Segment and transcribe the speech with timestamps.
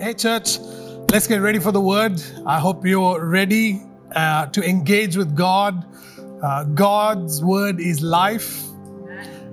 [0.00, 0.60] Hey, church,
[1.10, 2.22] let's get ready for the word.
[2.46, 3.82] I hope you're ready
[4.14, 5.84] uh, to engage with God.
[6.40, 8.62] Uh, God's word is life.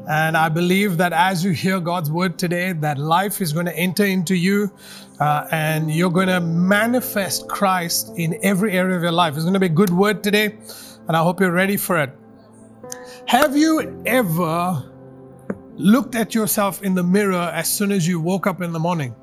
[0.08, 3.76] And I believe that as you hear God's word today, that life is going to
[3.76, 4.72] enter into you
[5.20, 9.34] uh, and you're going to manifest Christ in every area of your life.
[9.34, 10.60] It's going to be a good word today,
[11.08, 12.12] and I hope you're ready for it.
[13.26, 14.92] Have you ever
[15.74, 19.16] looked at yourself in the mirror as soon as you woke up in the morning?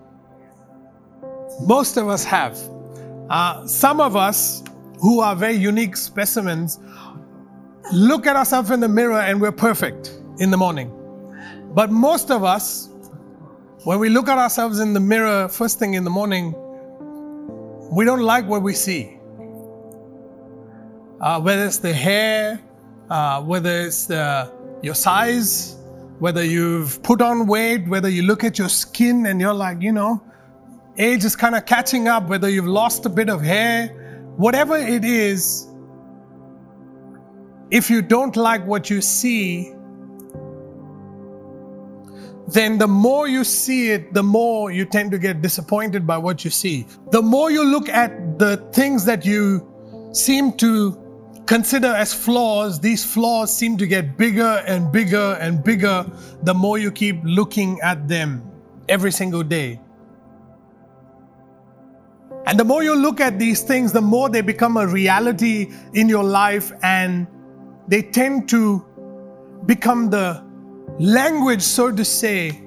[1.60, 2.58] Most of us have.
[3.30, 4.62] Uh, some of us
[5.00, 6.78] who are very unique specimens
[7.92, 10.90] look at ourselves in the mirror and we're perfect in the morning.
[11.74, 12.88] But most of us,
[13.84, 16.54] when we look at ourselves in the mirror first thing in the morning,
[17.90, 19.18] we don't like what we see.
[21.20, 22.60] Uh, whether it's the hair,
[23.10, 25.76] uh, whether it's the, your size,
[26.18, 29.92] whether you've put on weight, whether you look at your skin and you're like, you
[29.92, 30.22] know,
[30.98, 33.88] age is kind of catching up, whether you've lost a bit of hair,
[34.36, 35.68] whatever it is,
[37.70, 39.72] if you don't like what you see,
[42.48, 46.44] then the more you see it, the more you tend to get disappointed by what
[46.44, 46.86] you see.
[47.10, 49.66] The more you look at the things that you
[50.12, 50.98] seem to
[51.46, 56.04] consider as flaws, these flaws seem to get bigger and bigger and bigger
[56.42, 58.42] the more you keep looking at them
[58.88, 59.80] every single day.
[62.46, 66.08] And the more you look at these things, the more they become a reality in
[66.08, 67.26] your life and
[67.86, 68.84] they tend to
[69.66, 70.42] become the
[70.98, 72.62] language, so to say,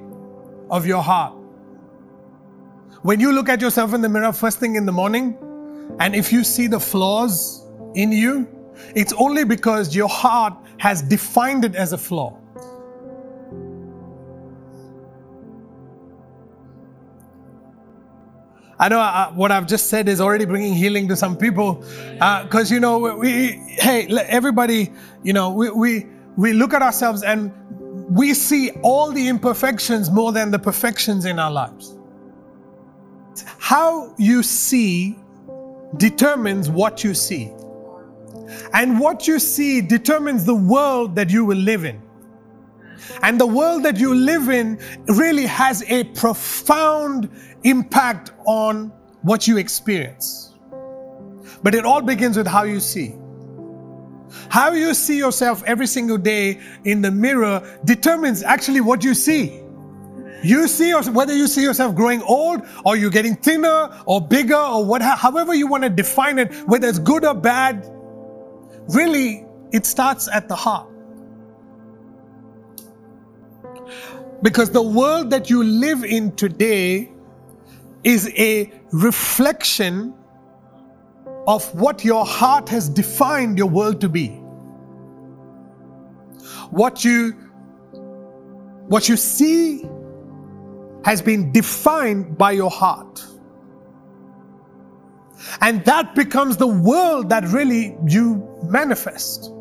[0.70, 1.34] of your heart.
[3.02, 5.38] When you look at yourself in the mirror first thing in the morning,
[6.00, 8.48] and if you see the flaws in you,
[8.96, 12.38] it's only because your heart has defined it as a flaw.
[18.78, 21.76] I know uh, what I've just said is already bringing healing to some people,
[22.14, 24.92] because uh, you know we, hey everybody
[25.24, 27.54] you know we, we we look at ourselves and
[28.10, 31.98] we see all the imperfections more than the perfections in our lives.
[33.60, 35.18] How you see
[35.98, 37.52] determines what you see.
[38.74, 42.02] And what you see determines the world that you will live in.
[43.22, 47.30] And the world that you live in really has a profound
[47.64, 48.92] impact on
[49.22, 50.54] what you experience.
[51.64, 53.16] But it all begins with how you see.
[54.50, 59.62] How you see yourself every single day in the mirror determines actually what you see.
[60.44, 64.86] You see whether you see yourself growing old or you're getting thinner or bigger or
[64.86, 67.84] what, however you want to define it, whether it's good or bad,
[68.90, 70.88] really it starts at the heart.
[74.42, 77.12] Because the world that you live in today
[78.04, 80.14] is a reflection
[81.48, 84.28] of what your heart has defined your world to be.
[86.70, 87.34] What you
[88.88, 89.84] what you see
[91.04, 93.26] has been defined by your heart.
[95.62, 99.52] And that becomes the world that really you manifest.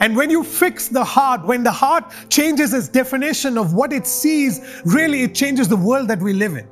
[0.00, 4.06] And when you fix the heart, when the heart changes its definition of what it
[4.06, 6.68] sees, really it changes the world that we live in.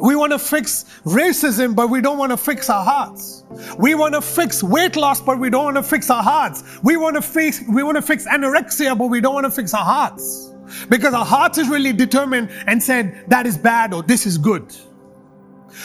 [0.00, 3.44] We want to fix racism, but we don't want to fix our hearts.
[3.78, 6.64] We want to fix weight loss, but we don't want to fix our hearts.
[6.82, 9.74] We want to fix we want to fix anorexia, but we don't want to fix
[9.74, 10.54] our hearts.
[10.88, 14.72] Because our hearts is really determined and said that is bad or this is good.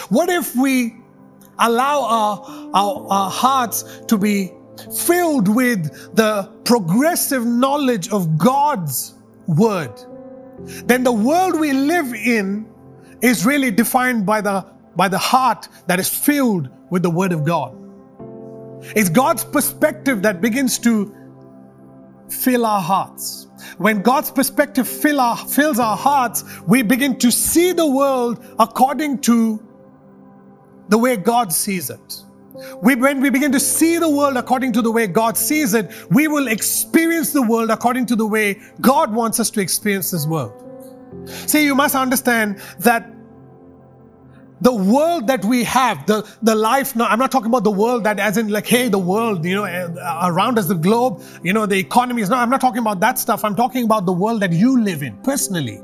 [0.08, 0.96] What if we
[1.60, 4.54] allow our, our, our hearts to be
[5.06, 9.14] filled with the progressive knowledge of God's
[9.48, 9.94] word?
[10.86, 12.68] Then the world we live in
[13.22, 14.66] is really defined by the,
[14.96, 17.76] by the heart that is filled with the Word of God.
[18.96, 21.14] It's God's perspective that begins to
[22.30, 23.48] fill our hearts.
[23.78, 29.20] When God's perspective fill our, fills our hearts, we begin to see the world according
[29.22, 29.62] to
[30.90, 32.24] the way God sees it.
[32.82, 35.92] We, when we begin to see the world according to the way God sees it,
[36.12, 40.26] we will experience the world according to the way God wants us to experience this
[40.26, 40.54] world.
[41.28, 43.12] See, you must understand that
[44.62, 48.04] the world that we have, the, the life, no, I'm not talking about the world
[48.06, 51.52] that as in like, hey, the world, you know, uh, around us, the globe, you
[51.54, 53.44] know, the economy is not, I'm not talking about that stuff.
[53.44, 55.82] I'm talking about the world that you live in personally.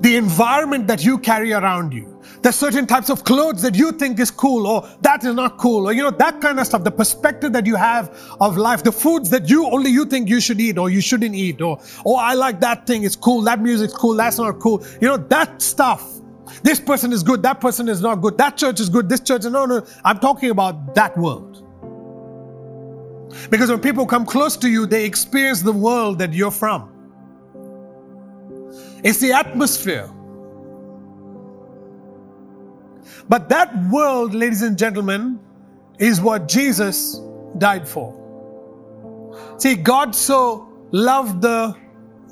[0.00, 2.20] The environment that you carry around you.
[2.42, 5.86] There's certain types of clothes that you think is cool or that is not cool
[5.86, 6.84] or you know that kind of stuff.
[6.84, 10.40] The perspective that you have of life, the foods that you only you think you
[10.40, 13.60] should eat or you shouldn't eat or oh I like that thing, it's cool, that
[13.60, 14.84] music's cool, that's not cool.
[15.00, 16.20] You know that stuff.
[16.62, 19.44] This person is good, that person is not good, that church is good, this church
[19.44, 19.86] is no no.
[20.04, 21.66] I'm talking about that world.
[23.50, 26.99] Because when people come close to you, they experience the world that you're from.
[29.02, 30.10] It's the atmosphere.
[33.28, 35.38] But that world, ladies and gentlemen,
[35.98, 37.20] is what Jesus
[37.58, 38.16] died for.
[39.58, 41.76] See, God so loved the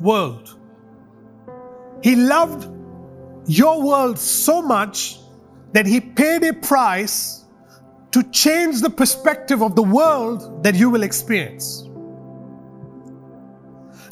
[0.01, 0.59] world.
[2.03, 2.69] He loved
[3.47, 5.19] your world so much
[5.73, 7.45] that He paid a price
[8.11, 11.88] to change the perspective of the world that you will experience.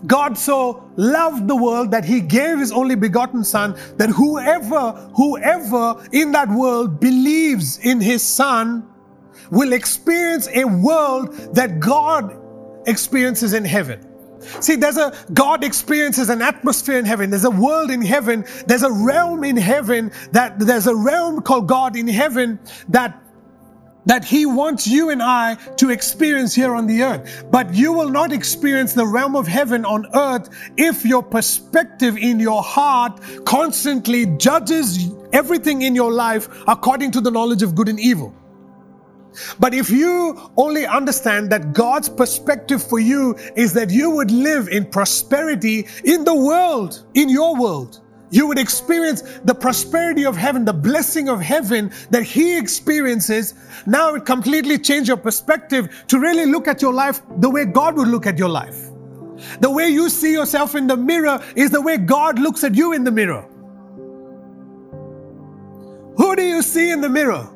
[0.07, 6.05] God so loved the world that he gave his only begotten son that whoever whoever
[6.13, 8.87] in that world believes in his son
[9.51, 12.37] will experience a world that God
[12.87, 14.01] experiences in heaven.
[14.61, 17.31] See, there's a God experiences an atmosphere in heaven.
[17.31, 18.45] There's a world in heaven.
[18.67, 22.59] There's a realm in heaven that there's a realm called God in heaven
[22.89, 23.21] that
[24.07, 27.45] that He wants you and I to experience here on the earth.
[27.51, 32.41] But you will not experience the realm of heaven on earth if your perspective in
[32.41, 38.01] your heart constantly judges everything in your life according to the knowledge of good and
[38.01, 38.35] evil.
[39.59, 44.69] But if you only understand that God's perspective for you is that you would live
[44.69, 48.01] in prosperity in the world, in your world,
[48.31, 53.55] you would experience the prosperity of heaven, the blessing of heaven that He experiences.
[53.87, 57.97] Now it completely changed your perspective to really look at your life the way God
[57.97, 58.91] would look at your life.
[59.61, 62.93] The way you see yourself in the mirror is the way God looks at you
[62.93, 63.47] in the mirror.
[66.17, 67.49] Who do you see in the mirror?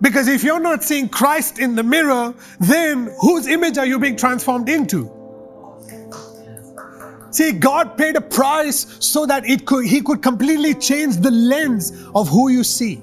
[0.00, 4.16] Because if you're not seeing Christ in the mirror, then whose image are you being
[4.16, 5.10] transformed into?
[7.32, 11.92] See, God paid a price so that it could, He could completely change the lens
[12.14, 13.02] of who you see.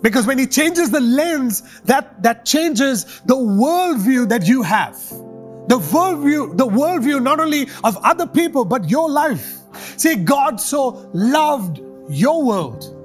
[0.00, 4.96] Because when He changes the lens, that, that changes the worldview that you have.
[5.68, 9.58] The worldview, the worldview not only of other people, but your life.
[9.96, 12.97] See, God so loved your world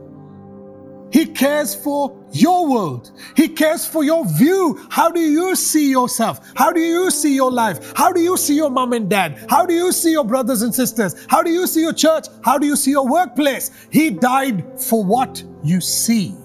[1.14, 3.12] he cares for your world.
[3.36, 4.84] He cares for your view.
[4.90, 6.40] How do you see yourself?
[6.56, 7.94] How do you see your life?
[7.96, 9.46] How do you see your mom and dad?
[9.48, 11.28] How do you see your brothers and sisters?
[11.30, 12.26] How do you see your church?
[12.44, 13.70] How do you see your workplace?
[13.92, 16.36] He died for what you see.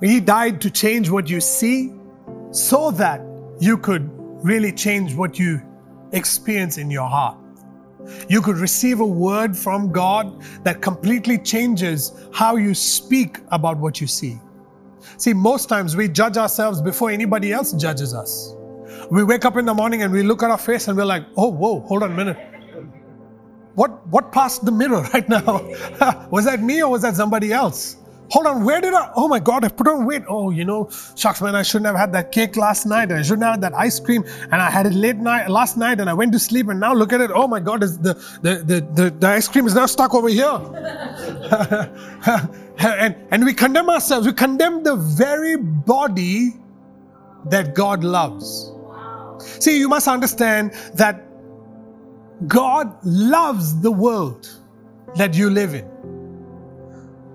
[0.00, 1.94] He died to change what you see
[2.50, 3.20] so that
[3.60, 4.10] you could
[4.44, 5.62] really change what you
[6.10, 7.38] experience in your heart.
[8.28, 14.00] You could receive a word from God that completely changes how you speak about what
[14.00, 14.38] you see.
[15.18, 18.54] See, most times we judge ourselves before anybody else judges us.
[19.10, 21.24] We wake up in the morning and we look at our face and we're like,
[21.36, 22.38] oh, whoa, hold on a minute.
[23.74, 26.26] What, what passed the mirror right now?
[26.30, 27.96] was that me or was that somebody else?
[28.30, 29.12] Hold on, where did I?
[29.14, 30.22] Oh my God, I put on weight.
[30.28, 33.12] Oh, you know, shucks, man, I shouldn't have had that cake last night.
[33.12, 34.24] I shouldn't have had that ice cream.
[34.50, 36.92] And I had it late night last night and I went to sleep and now
[36.92, 37.30] look at it.
[37.32, 40.44] Oh my God, the, the, the, the, the ice cream is now stuck over here.
[42.78, 44.26] and, and we condemn ourselves.
[44.26, 46.54] We condemn the very body
[47.46, 48.72] that God loves.
[49.38, 51.22] See, you must understand that
[52.46, 54.50] God loves the world
[55.14, 55.88] that you live in.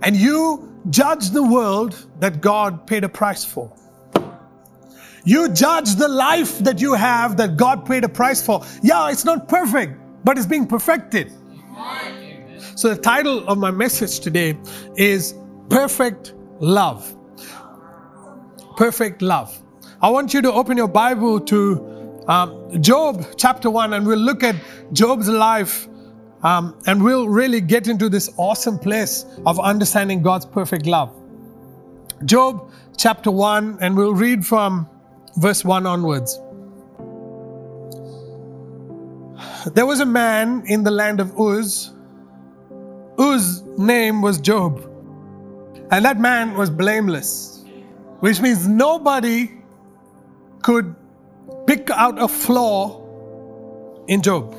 [0.03, 3.71] And you judge the world that God paid a price for.
[5.23, 8.65] You judge the life that you have that God paid a price for.
[8.81, 11.31] Yeah, it's not perfect, but it's being perfected.
[12.75, 14.57] So, the title of my message today
[14.95, 15.35] is
[15.69, 17.15] Perfect Love.
[18.77, 19.55] Perfect Love.
[20.01, 24.43] I want you to open your Bible to um, Job chapter 1, and we'll look
[24.43, 24.55] at
[24.93, 25.87] Job's life
[26.43, 31.15] um, and we'll really get into this awesome place of understanding God's perfect love.
[32.25, 34.87] Job chapter 1, and we'll read from
[35.37, 36.39] verse 1 onwards.
[39.73, 41.91] There was a man in the land of Uz,
[43.17, 44.87] whose name was Job.
[45.91, 47.65] And that man was blameless,
[48.21, 49.51] which means nobody
[50.63, 50.95] could
[51.67, 53.01] pick out a flaw
[54.07, 54.55] in Job.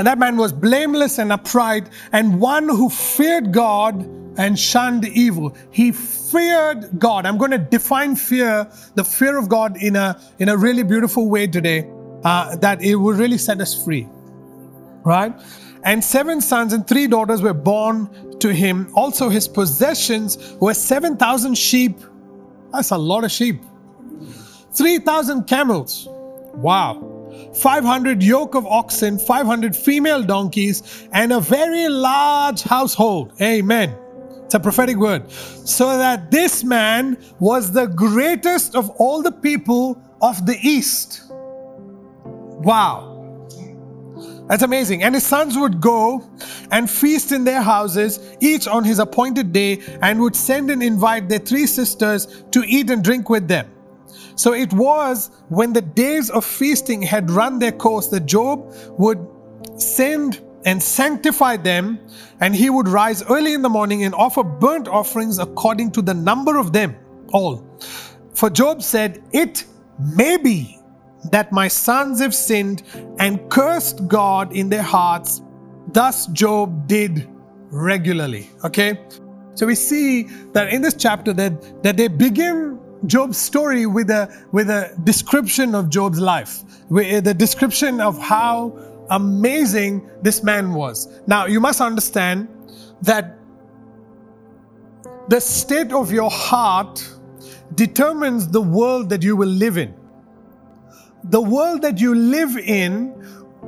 [0.00, 4.00] And that man was blameless and upright, and one who feared God
[4.38, 5.54] and shunned evil.
[5.70, 7.26] He feared God.
[7.26, 11.28] I'm going to define fear, the fear of God, in a, in a really beautiful
[11.28, 11.86] way today.
[12.24, 14.08] uh, that it will really set us free.
[15.04, 15.34] Right?
[15.82, 18.90] And seven sons and three daughters were born to him.
[18.94, 21.98] Also, his possessions were 7,000 sheep.
[22.72, 23.62] That's a lot of sheep.
[24.72, 26.08] 3,000 camels.
[26.54, 27.09] Wow.
[27.54, 33.32] 500 yoke of oxen, 500 female donkeys, and a very large household.
[33.40, 33.96] Amen.
[34.44, 35.30] It's a prophetic word.
[35.30, 41.22] So that this man was the greatest of all the people of the east.
[42.24, 43.10] Wow.
[44.48, 45.04] That's amazing.
[45.04, 46.28] And his sons would go
[46.72, 51.28] and feast in their houses, each on his appointed day, and would send and invite
[51.28, 53.70] their three sisters to eat and drink with them.
[54.36, 59.26] So it was when the days of feasting had run their course that Job would
[59.76, 61.98] send and sanctify them,
[62.40, 66.12] and he would rise early in the morning and offer burnt offerings according to the
[66.12, 66.96] number of them
[67.32, 67.64] all.
[68.34, 69.64] For Job said, It
[69.98, 70.78] may be
[71.30, 72.82] that my sons have sinned
[73.18, 75.42] and cursed God in their hearts.
[75.92, 77.28] Thus Job did
[77.70, 78.50] regularly.
[78.64, 79.00] Okay?
[79.54, 84.28] So we see that in this chapter that, that they begin Job's story with a
[84.52, 88.76] with a description of Job's life, with eh, the description of how
[89.10, 91.08] amazing this man was.
[91.26, 92.48] Now you must understand
[93.02, 93.38] that
[95.28, 97.08] the state of your heart
[97.74, 99.94] determines the world that you will live in.
[101.24, 103.14] The world that you live in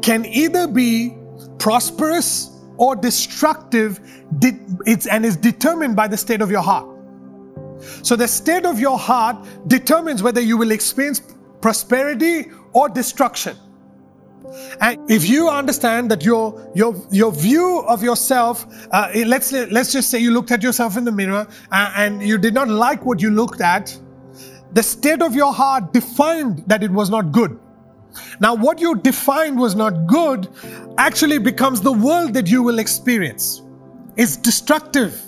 [0.02, 1.16] can either be
[1.58, 4.00] prosperous or destructive,
[4.42, 6.91] and is determined by the state of your heart.
[8.02, 9.36] So the state of your heart
[9.66, 11.20] determines whether you will experience
[11.60, 13.56] prosperity or destruction.
[14.80, 20.10] And if you understand that your your your view of yourself, uh, let's let's just
[20.10, 23.22] say you looked at yourself in the mirror uh, and you did not like what
[23.22, 23.96] you looked at,
[24.72, 27.58] the state of your heart defined that it was not good.
[28.40, 30.48] Now, what you defined was not good
[30.98, 33.62] actually becomes the world that you will experience.
[34.16, 35.18] It's destructive.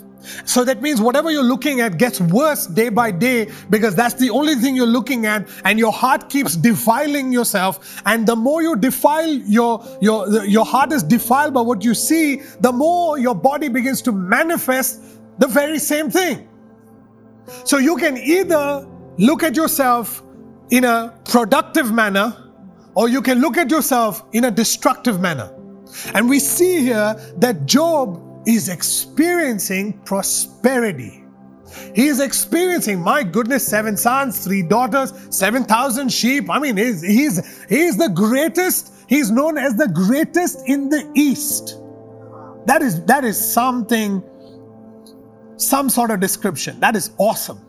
[0.45, 4.29] So that means whatever you're looking at gets worse day by day because that's the
[4.29, 8.75] only thing you're looking at and your heart keeps defiling yourself and the more you
[8.75, 13.69] defile your your your heart is defiled by what you see the more your body
[13.69, 15.01] begins to manifest
[15.37, 16.47] the very same thing.
[17.63, 20.23] So you can either look at yourself
[20.71, 22.51] in a productive manner
[22.95, 25.51] or you can look at yourself in a destructive manner.
[26.13, 31.23] And we see here that Job is experiencing prosperity.
[31.93, 36.49] He is experiencing, my goodness, seven sons, three daughters, 7,000 sheep.
[36.49, 38.93] I mean, he's, he's, he's the greatest.
[39.07, 41.79] He's known as the greatest in the East.
[42.65, 44.23] That is, that is something,
[45.57, 46.79] some sort of description.
[46.79, 47.61] That is awesome.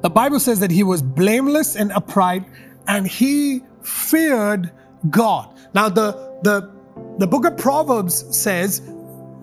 [0.00, 2.44] The Bible says that he was blameless and upright
[2.86, 4.72] and he feared
[5.10, 5.54] God.
[5.74, 6.77] Now, the, the
[7.18, 8.80] the book of Proverbs says,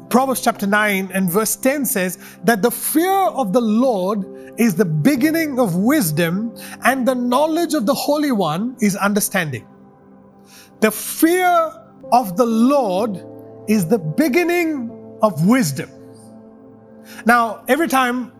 [0.09, 4.25] Proverbs chapter 9 and verse 10 says that the fear of the Lord
[4.57, 6.55] is the beginning of wisdom,
[6.85, 9.67] and the knowledge of the Holy One is understanding.
[10.79, 11.49] The fear
[12.13, 13.25] of the Lord
[13.67, 15.89] is the beginning of wisdom.
[17.25, 18.31] Now, every time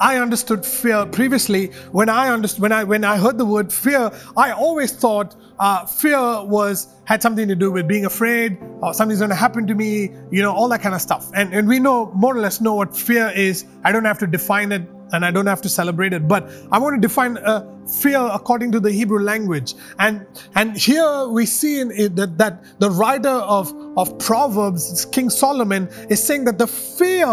[0.00, 1.68] I understood fear previously.
[1.92, 5.86] When I understood, when I when I heard the word fear, I always thought uh,
[5.86, 9.74] fear was had something to do with being afraid or something's going to happen to
[9.74, 11.30] me, you know, all that kind of stuff.
[11.34, 13.64] And and we know more or less know what fear is.
[13.84, 14.82] I don't have to define it
[15.12, 18.72] and I don't have to celebrate it, but I want to define uh, fear according
[18.72, 19.74] to the Hebrew language.
[20.00, 25.30] And and here we see in it that, that the writer of of Proverbs, King
[25.30, 27.26] Solomon, is saying that the fear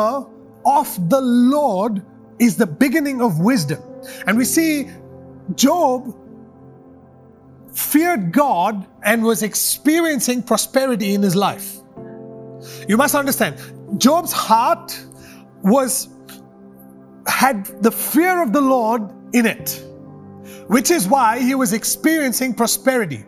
[0.65, 2.03] of the Lord
[2.41, 3.81] is the beginning of wisdom.
[4.25, 4.89] And we see
[5.55, 6.17] Job
[7.71, 11.77] feared God and was experiencing prosperity in his life.
[12.87, 13.57] You must understand,
[13.97, 14.99] Job's heart
[15.61, 16.09] was
[17.27, 19.85] had the fear of the Lord in it,
[20.67, 23.23] which is why he was experiencing prosperity.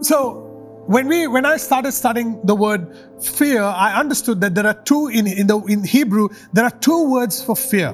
[0.00, 0.41] So
[0.86, 5.08] when we when I started studying the word fear, I understood that there are two
[5.08, 7.92] in in the in Hebrew there are two words for fear.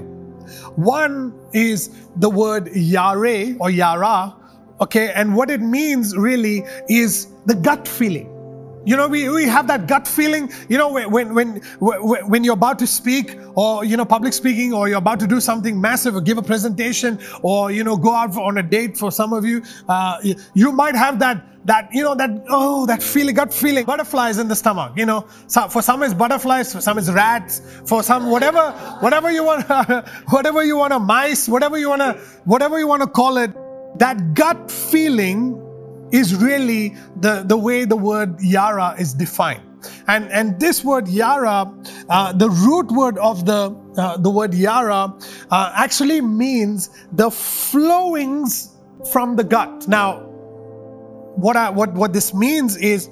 [0.76, 4.35] One is the word yare or yara,
[4.80, 8.38] okay, and what it means really is the gut feeling.
[8.88, 12.78] You know, we, we have that gut feeling, you know, when, when, when, you're about
[12.78, 16.23] to speak or, you know, public speaking or you're about to do something massive or
[16.23, 19.62] give a presentation or, you know, go out on a date for some of you,
[19.90, 20.16] uh,
[20.54, 24.49] you might have that, that, you know, that, oh, that feeling, gut feeling, butterflies in
[24.49, 25.28] the stomach, you know.
[25.49, 29.68] So for some it's butterflies, for some it's rats, for some, whatever, whatever you want,
[30.30, 32.14] whatever you want to mice, whatever you want to,
[32.47, 33.52] whatever you want to call it,
[33.99, 35.62] that gut feeling
[36.12, 39.62] is really the, the way the word yara is defined.
[40.09, 41.73] And, and this word yara,
[42.09, 45.15] uh, the root word of the, uh, the word yara,
[45.50, 48.77] uh, actually means the flowings
[49.12, 49.87] from the gut.
[49.87, 50.21] Now,
[51.37, 53.09] what, I, what, what this means is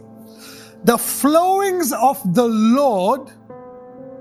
[0.85, 3.31] the flowings of the Lord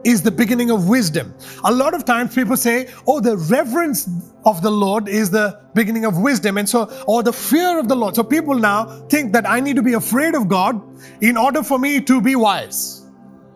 [0.05, 1.33] is the beginning of wisdom.
[1.63, 4.07] A lot of times people say, oh, the reverence
[4.45, 6.57] of the Lord is the beginning of wisdom.
[6.57, 8.15] And so, or the fear of the Lord.
[8.15, 10.81] So people now think that I need to be afraid of God
[11.21, 13.07] in order for me to be wise.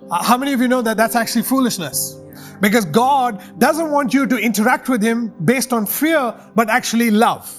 [0.09, 2.19] Uh, how many of you know that that's actually foolishness?
[2.61, 7.55] Because God doesn't want you to interact with Him based on fear, but actually love.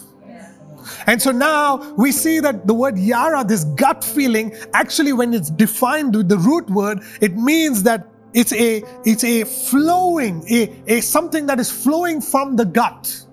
[1.06, 5.50] And so now we see that the word yara, this gut feeling, actually, when it's
[5.50, 11.00] defined with the root word, it means that it's a, it's a flowing, a, a
[11.00, 13.26] something that is flowing from the gut.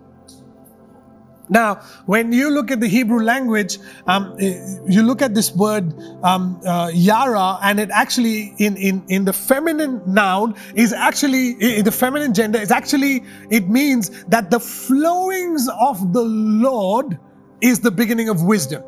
[1.49, 1.75] Now,
[2.07, 6.59] when you look at the Hebrew language, um, eh, you look at this word um,
[6.65, 11.91] uh, yara, and it actually, in, in, in the feminine noun, is actually, in the
[11.91, 17.17] feminine gender, is actually, it means that the flowings of the Lord
[17.61, 18.83] is the beginning of wisdom.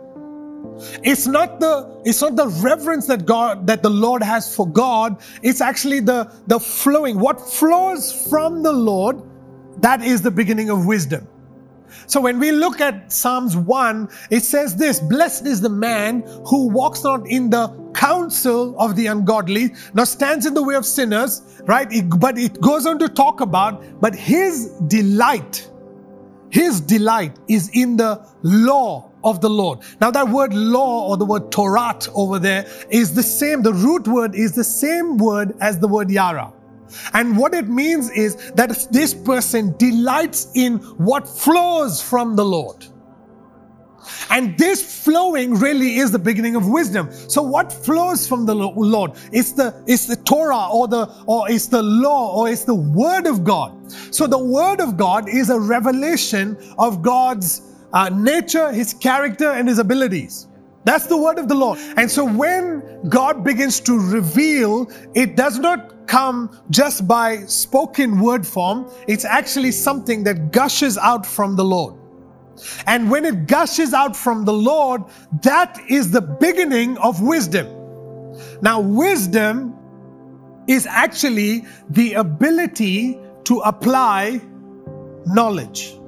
[1.03, 5.21] It's not the it's not the reverence that God that the Lord has for God.
[5.41, 7.19] It's actually the the flowing.
[7.19, 9.21] What flows from the Lord,
[9.81, 11.27] that is the beginning of wisdom.
[12.07, 16.67] So when we look at Psalms 1, it says this Blessed is the man who
[16.67, 21.62] walks not in the counsel of the ungodly, nor stands in the way of sinners,
[21.65, 21.91] right?
[21.91, 25.69] It, but it goes on to talk about, but his delight,
[26.50, 29.79] his delight is in the law of the Lord.
[29.99, 34.07] Now, that word law or the word Torah over there is the same, the root
[34.07, 36.53] word is the same word as the word Yara.
[37.13, 42.85] And what it means is that this person delights in what flows from the Lord.
[44.29, 47.11] And this flowing really is the beginning of wisdom.
[47.11, 49.11] So what flows from the Lord?
[49.31, 53.27] It's the it's the Torah or the or it's the law or it's the word
[53.27, 53.75] of God.
[54.11, 57.61] So the word of God is a revelation of God's
[57.93, 60.48] uh, nature, his character, and his abilities.
[60.86, 61.77] That's the word of the Lord.
[61.98, 68.47] And so when God begins to reveal, it does not come just by spoken word
[68.47, 71.95] form, it's actually something that gushes out from the Lord.
[72.88, 75.04] And when it gushes out from the Lord,
[75.43, 77.67] that is the beginning of wisdom.
[78.62, 79.75] Now, wisdom
[80.67, 84.41] is actually the ability to apply
[85.25, 85.98] knowledge.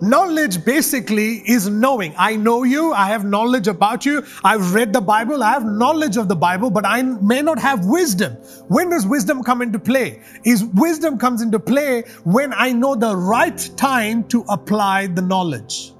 [0.00, 2.14] Knowledge basically is knowing.
[2.18, 6.16] I know you, I have knowledge about you, I've read the Bible, I have knowledge
[6.16, 8.34] of the Bible, but I may not have wisdom.
[8.68, 10.22] When does wisdom come into play?
[10.44, 15.92] Is wisdom comes into play when I know the right time to apply the knowledge.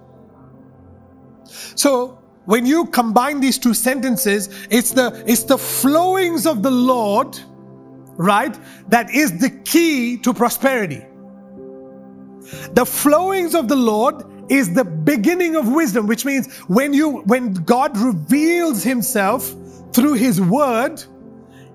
[1.75, 7.39] So when you combine these two sentences, it's the it's the flowings of the Lord,
[8.17, 8.59] right?
[8.89, 11.05] That is the key to prosperity.
[12.73, 17.55] The flowings of the Lord is the beginning of wisdom, which means when you when
[17.55, 19.55] God reveals himself
[19.93, 21.03] through his word,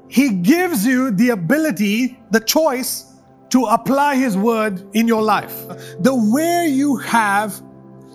[0.07, 3.05] he gives you the ability, the choice
[3.49, 5.67] to apply his word in your life.
[5.99, 7.61] The way you have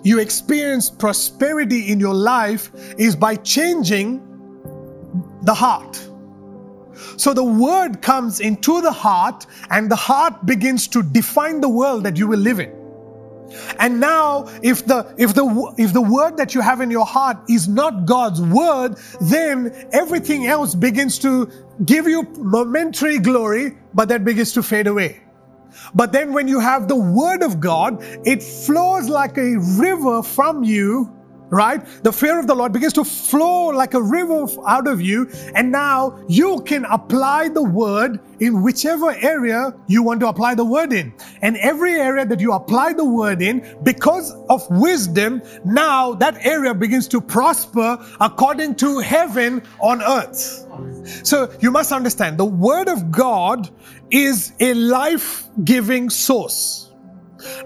[0.03, 4.21] you experience prosperity in your life is by changing
[5.41, 5.99] the heart.
[7.17, 12.03] So the word comes into the heart, and the heart begins to define the world
[12.03, 12.73] that you will live in.
[13.79, 17.37] And now, if the if the if the word that you have in your heart
[17.49, 21.49] is not God's word, then everything else begins to
[21.85, 25.21] give you momentary glory, but that begins to fade away.
[25.93, 30.63] But then when you have the word of God, it flows like a river from
[30.63, 31.16] you
[31.49, 31.85] right?
[32.03, 35.71] The fear of the Lord begins to flow like a river out of you, and
[35.71, 40.93] now you can apply the word in whichever area you want to apply the word
[40.93, 41.13] in.
[41.41, 46.73] And every area that you apply the word in, because of wisdom, now that area
[46.73, 50.65] begins to prosper according to heaven on earth.
[51.25, 53.69] So you must understand the word of God
[54.11, 56.86] is a life giving source.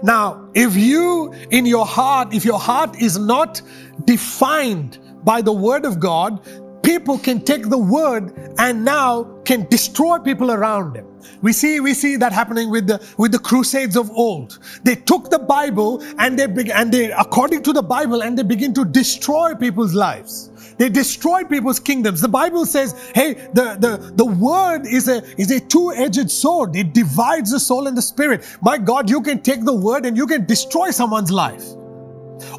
[0.02, 3.62] Now, if you in your heart, if your heart is not
[4.04, 6.40] defined by the word of God,
[6.82, 11.06] people can take the word and now can destroy people around them.
[11.42, 14.60] We see, we see that happening with the, with the crusades of old.
[14.84, 18.44] They took the Bible and they, began, and they, according to the Bible, and they
[18.44, 20.50] begin to destroy people's lives.
[20.78, 22.20] They destroy people's kingdoms.
[22.20, 26.76] The Bible says, hey, the, the, the word is a, is a two-edged sword.
[26.76, 28.46] It divides the soul and the spirit.
[28.62, 31.64] My God, you can take the word and you can destroy someone's life.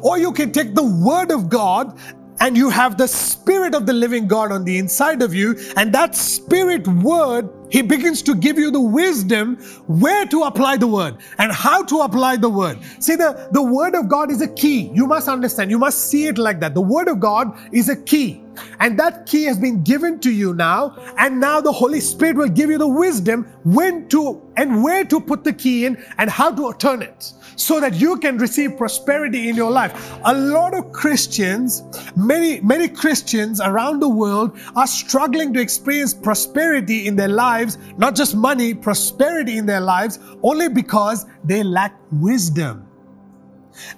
[0.02, 1.98] Or you can take the word of God
[2.40, 5.92] and you have the spirit of the living God on the inside of you, and
[5.94, 11.16] that spirit word, he begins to give you the wisdom where to apply the word
[11.38, 12.78] and how to apply the word.
[13.00, 14.90] See, the, the word of God is a key.
[14.94, 16.74] You must understand, you must see it like that.
[16.74, 18.43] The word of God is a key.
[18.80, 20.96] And that key has been given to you now.
[21.18, 25.20] And now the Holy Spirit will give you the wisdom when to and where to
[25.20, 29.48] put the key in and how to turn it so that you can receive prosperity
[29.48, 30.16] in your life.
[30.24, 31.82] A lot of Christians,
[32.16, 38.14] many, many Christians around the world are struggling to experience prosperity in their lives, not
[38.14, 42.86] just money, prosperity in their lives, only because they lack wisdom.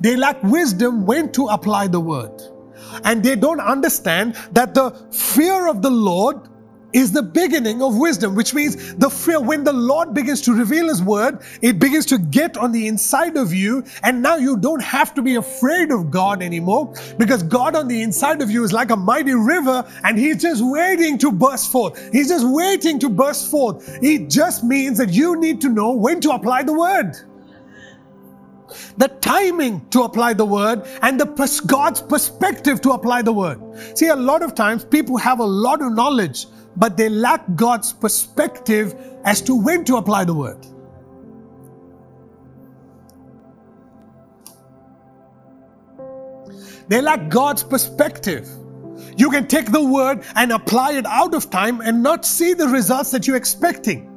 [0.01, 2.41] They lack wisdom when to apply the word.
[3.05, 6.49] And they don't understand that the fear of the Lord
[6.97, 10.89] is the beginning of wisdom, which means the fear, when the Lord begins to reveal
[10.89, 13.85] His word, it begins to get on the inside of you.
[14.03, 18.03] And now you don't have to be afraid of God anymore because God on the
[18.03, 22.13] inside of you is like a mighty river and He's just waiting to burst forth.
[22.13, 23.99] He's just waiting to burst forth.
[24.03, 27.15] It just means that you need to know when to apply the word
[28.97, 33.61] the timing to apply the word and the pers- God's perspective to apply the word.
[33.97, 37.93] See, a lot of times people have a lot of knowledge, but they lack God's
[37.93, 40.67] perspective as to when to apply the word.
[46.89, 48.49] They lack God's perspective.
[49.17, 52.69] You can take the word and apply it out of time and not see the
[52.69, 54.16] results that you're expecting.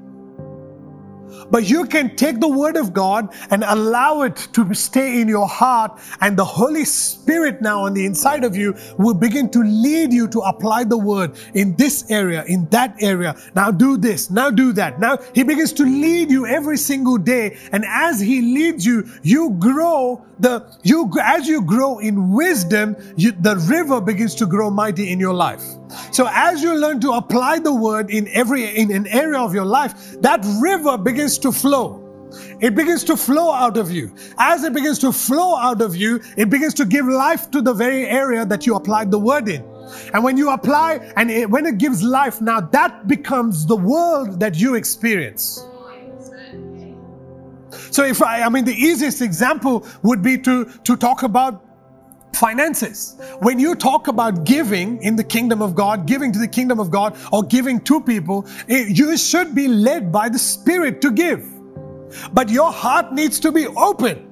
[1.52, 5.48] But you can take the word of God and allow it to stay in your
[5.48, 10.14] heart, and the Holy Spirit now on the inside of you will begin to lead
[10.14, 13.36] you to apply the word in this area, in that area.
[13.56, 15.00] Now do this, now do that.
[15.00, 19.52] Now He begins to lead you every single day, and as He leads you, you
[19.60, 25.12] grow the you as you grow in wisdom, you, the river begins to grow mighty
[25.12, 25.64] in your life.
[26.12, 29.66] So as you learn to apply the word in every in an area of your
[29.66, 32.06] life, that river begins to flow.
[32.62, 34.14] It begins to flow out of you.
[34.38, 37.74] As it begins to flow out of you, it begins to give life to the
[37.74, 39.64] very area that you applied the word in.
[40.14, 44.40] And when you apply and it, when it gives life, now that becomes the world
[44.40, 45.66] that you experience.
[47.92, 51.66] So if I, I mean, the easiest example would be to, to talk about
[52.36, 53.16] finances.
[53.40, 56.90] When you talk about giving in the kingdom of God, giving to the kingdom of
[56.92, 61.46] God, or giving to people, it, you should be led by the Spirit to give.
[62.34, 64.26] But your heart needs to be open.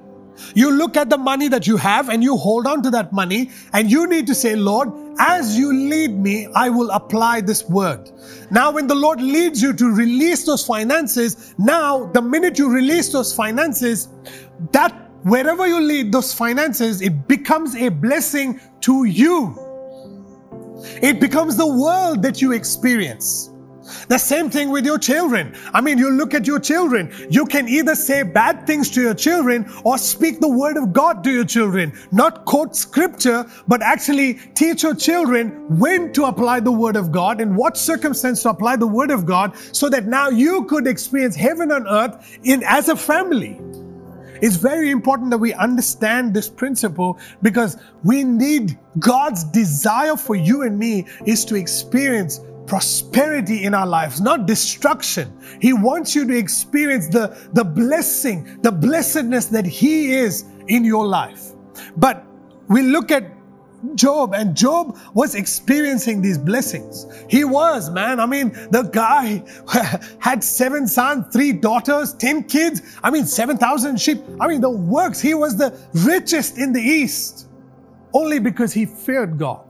[0.54, 3.50] You look at the money that you have and you hold on to that money,
[3.72, 8.10] and you need to say, Lord, as you lead me, I will apply this word.
[8.50, 13.12] Now, when the Lord leads you to release those finances, now the minute you release
[13.12, 14.08] those finances,
[14.70, 19.56] that wherever you lead those finances, it becomes a blessing to you.
[21.02, 23.50] It becomes the world that you experience.
[24.08, 25.54] The same thing with your children.
[25.72, 27.10] I mean, you look at your children.
[27.30, 31.24] You can either say bad things to your children or speak the word of God
[31.24, 31.92] to your children.
[32.12, 37.40] Not quote scripture, but actually teach your children when to apply the word of God,
[37.40, 41.34] in what circumstance to apply the word of God, so that now you could experience
[41.34, 43.58] heaven on earth in as a family.
[44.40, 50.62] It's very important that we understand this principle because we need God's desire for you
[50.62, 55.32] and me is to experience prosperity in our lives, not destruction.
[55.60, 61.06] He wants you to experience the, the blessing, the blessedness that He is in your
[61.06, 61.52] life.
[61.96, 62.26] But
[62.68, 63.37] we look at
[63.94, 67.06] Job, and Job was experiencing these blessings.
[67.28, 68.18] He was, man.
[68.18, 69.44] I mean, the guy
[70.18, 72.82] had seven sons, three daughters, ten kids.
[73.02, 74.20] I mean, 7,000 sheep.
[74.40, 75.20] I mean, the works.
[75.20, 77.48] He was the richest in the East
[78.12, 79.67] only because he feared God.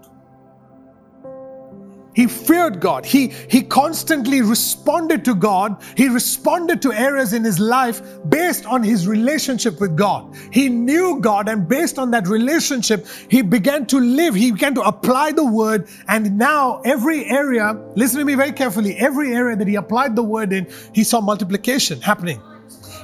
[2.18, 3.07] He feared God.
[3.07, 5.81] He, he constantly responded to God.
[5.96, 10.35] He responded to errors in his life based on his relationship with God.
[10.50, 14.35] He knew God, and based on that relationship, he began to live.
[14.35, 15.87] He began to apply the word.
[16.09, 20.24] And now, every area, listen to me very carefully, every area that he applied the
[20.24, 22.42] word in, he saw multiplication happening,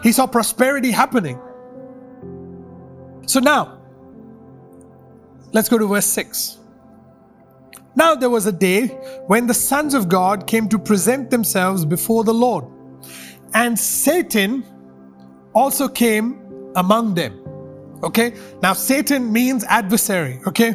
[0.03, 1.38] he saw prosperity happening.
[3.27, 3.79] So now,
[5.53, 6.63] let's go to verse 6.
[7.96, 8.88] Now there was a day
[9.26, 12.64] when the sons of God came to present themselves before the Lord,
[13.54, 14.64] and Satan
[15.54, 17.40] also came among them.
[18.02, 20.40] Okay, now Satan means adversary.
[20.46, 20.74] Okay,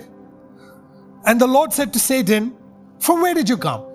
[1.26, 2.56] and the Lord said to Satan,
[3.00, 3.86] From where did you come?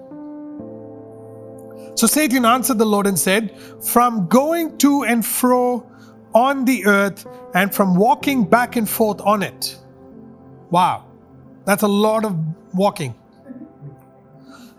[1.97, 5.91] So Satan answered the Lord and said, From going to and fro
[6.35, 9.79] on the earth and from walking back and forth on it.
[10.71, 11.07] Wow,
[11.65, 12.37] that's a lot of
[12.75, 13.15] walking.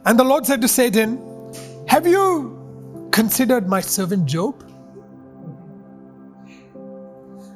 [0.06, 1.18] And the Lord said to Satan,
[1.88, 4.64] Have you considered my servant Job?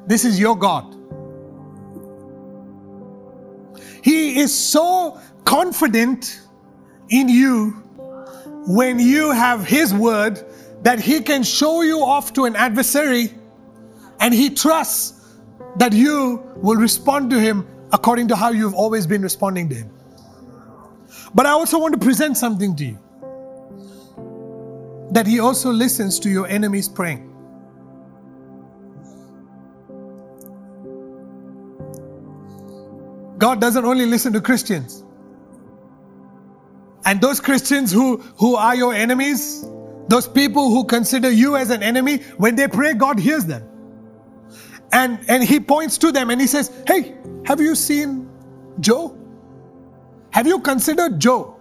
[0.06, 0.96] This is your God.
[4.02, 6.40] He is so confident
[7.10, 7.70] in you
[8.66, 10.44] when you have His word
[10.82, 13.32] that He can show you off to an adversary
[14.20, 15.38] and He trusts
[15.76, 19.99] that you will respond to Him according to how you've always been responding to Him.
[21.34, 22.98] But I also want to present something to you
[25.12, 27.26] that He also listens to your enemies praying.
[33.38, 35.04] God doesn't only listen to Christians.
[37.06, 39.64] And those Christians who, who are your enemies,
[40.08, 43.66] those people who consider you as an enemy, when they pray, God hears them.
[44.92, 47.16] And, and He points to them and He says, Hey,
[47.46, 48.30] have you seen
[48.80, 49.19] Joe?
[50.30, 51.56] Have you considered Joe?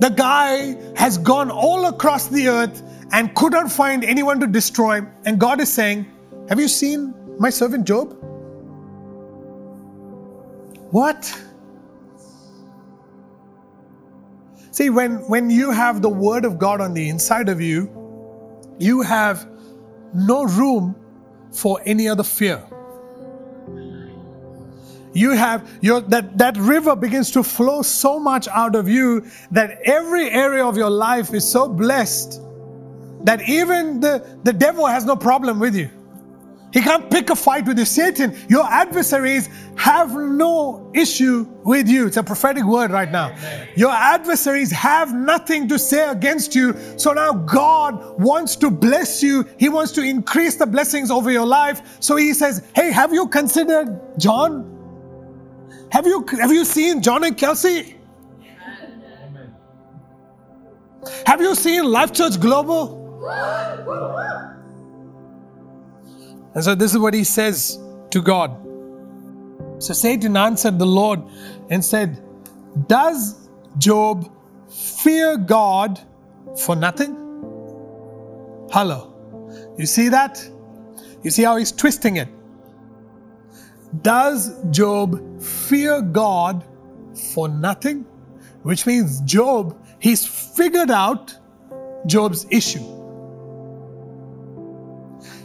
[0.00, 5.02] The guy has gone all across the earth and couldn't find anyone to destroy.
[5.24, 6.06] And God is saying,
[6.48, 8.16] Have you seen my servant Job?
[10.90, 11.24] What?
[14.72, 17.88] See, when, when you have the Word of God on the inside of you,
[18.78, 19.48] you have
[20.12, 20.96] no room
[21.52, 22.64] for any other fear.
[25.14, 29.78] You have your that, that river begins to flow so much out of you that
[29.84, 32.42] every area of your life is so blessed
[33.22, 35.88] that even the, the devil has no problem with you.
[36.74, 37.84] He can't pick a fight with you.
[37.84, 42.08] Satan, your adversaries have no issue with you.
[42.08, 43.32] It's a prophetic word right now.
[43.76, 46.74] Your adversaries have nothing to say against you.
[46.96, 49.48] So now God wants to bless you.
[49.56, 51.80] He wants to increase the blessings over your life.
[52.00, 54.73] So he says, Hey, have you considered John?
[55.94, 57.94] Have you have you seen John and Kelsey?
[61.24, 63.00] Have you seen Life Church Global?
[66.54, 67.78] And so this is what he says
[68.10, 68.50] to God.
[69.78, 71.22] So Satan answered the Lord
[71.70, 72.20] and said,
[72.88, 74.28] Does Job
[74.68, 76.00] fear God
[76.58, 77.14] for nothing?
[78.72, 79.14] Hello.
[79.78, 80.44] You see that?
[81.22, 82.28] You see how he's twisting it?
[84.02, 86.64] Does Job fear God
[87.32, 88.06] for nothing?
[88.62, 91.36] Which means Job, he's figured out
[92.06, 92.94] Job's issue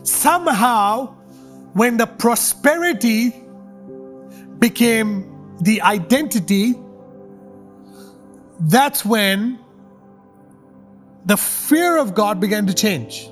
[0.10, 1.16] somehow,
[1.74, 3.34] when the prosperity
[4.58, 6.76] became the identity,
[8.60, 9.60] that's when
[11.26, 13.30] the fear of God began to change.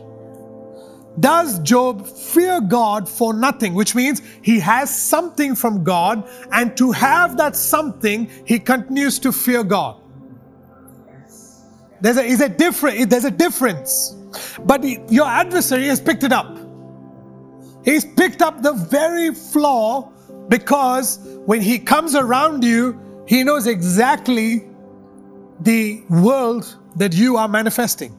[1.20, 3.74] Does Job fear God for nothing?
[3.74, 9.32] Which means he has something from God, and to have that something, he continues to
[9.32, 10.02] fear God.
[12.02, 14.16] There's a, is a different, there's a difference.
[14.66, 16.58] But your adversary has picked it up.
[17.84, 20.12] He's picked up the very flaw
[20.50, 24.68] because when he comes around you, he knows exactly
[25.62, 28.16] the world that you are manifesting.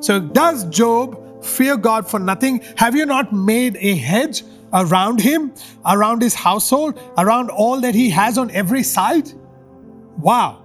[0.00, 2.60] So, does Job fear God for nothing?
[2.76, 5.52] Have you not made a hedge around him,
[5.86, 9.30] around his household, around all that he has on every side?
[10.18, 10.64] Wow.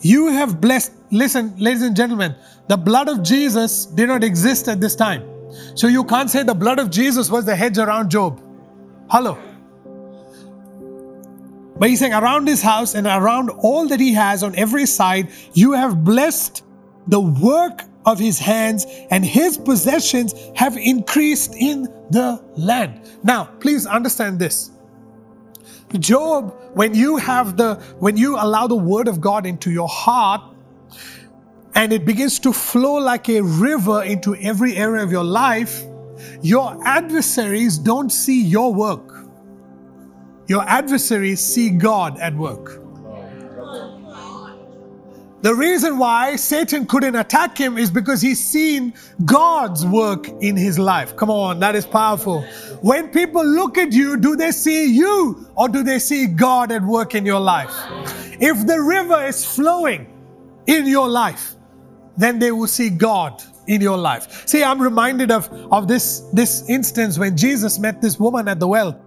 [0.00, 2.34] You have blessed, listen, ladies and gentlemen,
[2.68, 5.28] the blood of Jesus did not exist at this time.
[5.74, 8.40] So you can't say the blood of Jesus was the hedge around Job.
[9.10, 9.38] Hello.
[11.76, 15.28] But he's saying around his house and around all that he has on every side,
[15.54, 16.62] you have blessed
[17.08, 23.00] the work of his hands, and his possessions have increased in the land.
[23.22, 24.70] Now, please understand this.
[25.98, 30.42] Job, when you have the when you allow the word of God into your heart,
[31.74, 35.82] and it begins to flow like a river into every area of your life,
[36.42, 39.12] your adversaries don't see your work.
[40.46, 42.83] Your adversaries see God at work.
[45.44, 48.94] The reason why Satan couldn't attack him is because he's seen
[49.26, 51.14] God's work in his life.
[51.16, 52.40] Come on, that is powerful.
[52.80, 56.80] When people look at you, do they see you or do they see God at
[56.82, 57.74] work in your life?
[58.40, 60.06] If the river is flowing
[60.66, 61.56] in your life,
[62.16, 64.48] then they will see God in your life.
[64.48, 68.66] See, I'm reminded of, of this, this instance when Jesus met this woman at the
[68.66, 68.98] well.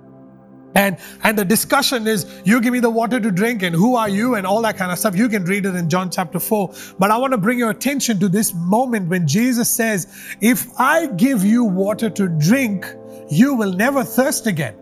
[0.78, 4.08] And, and the discussion is, you give me the water to drink, and who are
[4.08, 5.16] you, and all that kind of stuff.
[5.16, 6.72] You can read it in John chapter 4.
[7.00, 11.08] But I want to bring your attention to this moment when Jesus says, If I
[11.08, 12.86] give you water to drink,
[13.28, 14.76] you will never thirst again.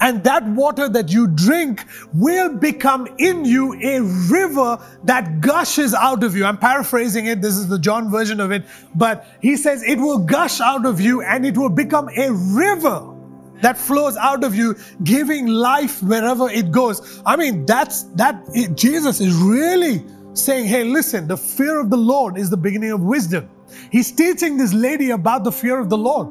[0.00, 4.00] And that water that you drink will become in you a
[4.32, 6.44] river that gushes out of you.
[6.44, 7.40] I'm paraphrasing it.
[7.40, 8.64] This is the John version of it.
[8.96, 13.19] But he says it will gush out of you and it will become a river
[13.62, 17.22] that flows out of you, giving life wherever it goes.
[17.26, 18.42] I mean, that's that.
[18.54, 22.92] It, Jesus is really saying, hey, listen, the fear of the Lord is the beginning
[22.92, 23.48] of wisdom.
[23.90, 26.28] He's teaching this lady about the fear of the Lord.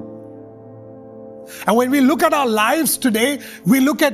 [1.67, 4.13] And when we look at our lives today, we look at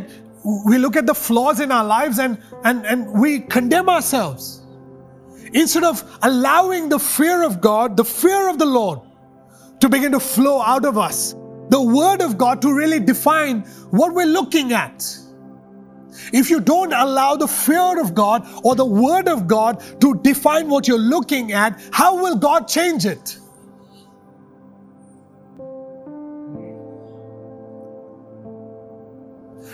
[0.68, 4.62] we look at the flaws in our lives and, and, and we condemn ourselves.
[5.54, 9.00] Instead of allowing the fear of God, the fear of the Lord,
[9.80, 11.34] to begin to flow out of us
[11.70, 15.18] the Word of God to really define what we're looking at.
[16.32, 20.70] If you don't allow the fear of God or the Word of God to define
[20.70, 23.38] what you're looking at, how will God change it?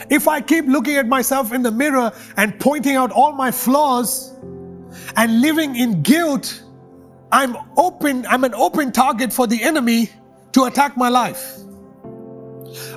[0.09, 4.33] If I keep looking at myself in the mirror and pointing out all my flaws
[5.15, 6.63] and living in guilt,
[7.31, 10.09] I'm open, I'm an open target for the enemy
[10.53, 11.57] to attack my life.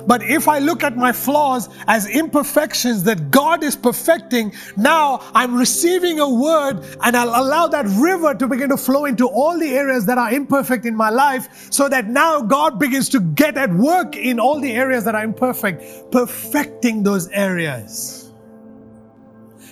[0.07, 5.55] But if I look at my flaws as imperfections that God is perfecting, now I'm
[5.55, 9.69] receiving a word and I'll allow that river to begin to flow into all the
[9.69, 13.73] areas that are imperfect in my life so that now God begins to get at
[13.73, 18.31] work in all the areas that are imperfect, perfecting those areas.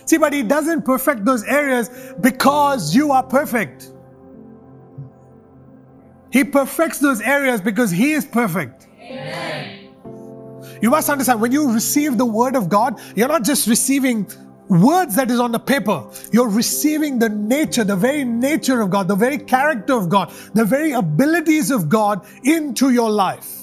[0.06, 1.89] See, but He doesn't perfect those areas
[2.21, 3.91] because you are perfect.
[6.32, 8.88] He perfects those areas because He is perfect.
[8.99, 9.83] Amen.
[10.84, 14.28] You must understand when you receive the word of God, you're not just receiving
[14.67, 16.06] words that is on the paper.
[16.34, 20.65] You're receiving the nature, the very nature of God, the very character of God, the
[20.65, 23.60] very abilities of God into your life.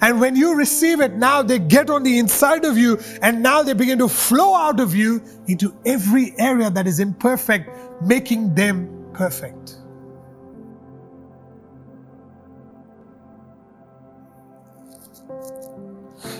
[0.00, 3.62] And when you receive it, now they get on the inside of you and now
[3.62, 7.70] they begin to flow out of you into every area that is imperfect,
[8.02, 9.76] making them perfect.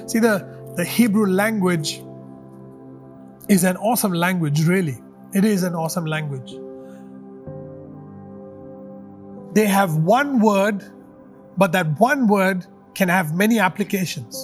[0.06, 2.02] See, the, the Hebrew language
[3.48, 5.02] is an awesome language, really.
[5.32, 6.56] It is an awesome language.
[9.54, 10.84] They have one word,
[11.56, 14.36] but that one word can have many applications.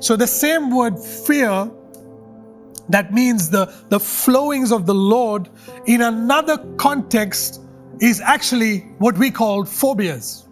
[0.00, 1.70] So the same word fear,
[2.88, 5.48] that means the, the flowings of the Lord,
[5.86, 7.60] in another context,
[8.00, 10.48] is actually what we call phobias,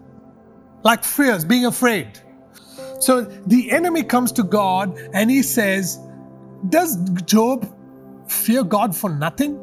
[0.83, 2.19] like fears, being afraid.
[3.01, 5.99] So the enemy comes to God and he says,
[6.69, 7.71] Does Job
[8.29, 9.61] fear God for nothing?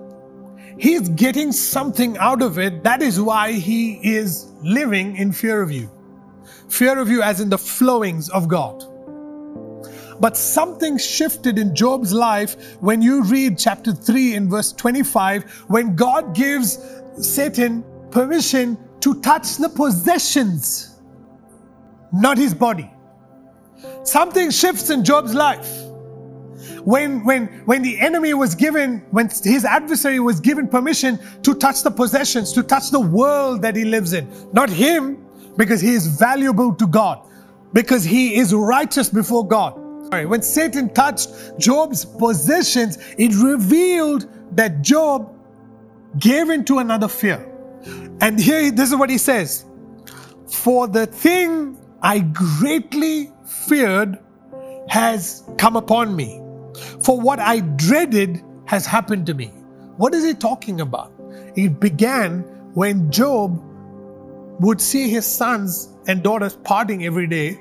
[0.77, 2.83] He's getting something out of it.
[2.83, 5.89] That is why he is living in fear of you.
[6.69, 8.83] Fear of you, as in the flowings of God.
[10.19, 15.95] But something shifted in Job's life when you read chapter 3 in verse 25, when
[15.95, 16.79] God gives
[17.17, 21.01] Satan permission to touch the possessions,
[22.13, 22.91] not his body.
[24.03, 25.69] Something shifts in Job's life.
[26.83, 31.83] When, when, when the enemy was given, when his adversary was given permission to touch
[31.83, 35.23] the possessions, to touch the world that he lives in, not him,
[35.57, 37.21] because he is valuable to God,
[37.73, 39.77] because he is righteous before God.
[40.11, 45.33] When Satan touched Job's possessions, it revealed that Job
[46.19, 47.47] gave into another fear.
[48.19, 49.65] And here, this is what he says
[50.47, 53.31] For the thing I greatly
[53.67, 54.19] feared
[54.87, 56.41] has come upon me.
[57.01, 59.47] For what I dreaded has happened to me.
[59.97, 61.13] What is he talking about?
[61.55, 62.41] It began
[62.73, 63.61] when Job
[64.59, 67.59] would see his sons and daughters parting every day.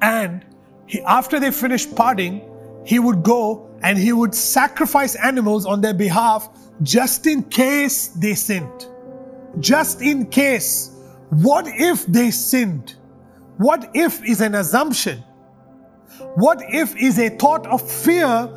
[0.00, 0.44] And
[0.86, 2.42] he, after they finished parting,
[2.84, 6.48] he would go and he would sacrifice animals on their behalf
[6.82, 8.86] just in case they sinned.
[9.58, 10.90] Just in case.
[11.30, 12.96] What if they sinned?
[13.60, 15.22] What if is an assumption.
[16.36, 18.48] What if is a thought of fear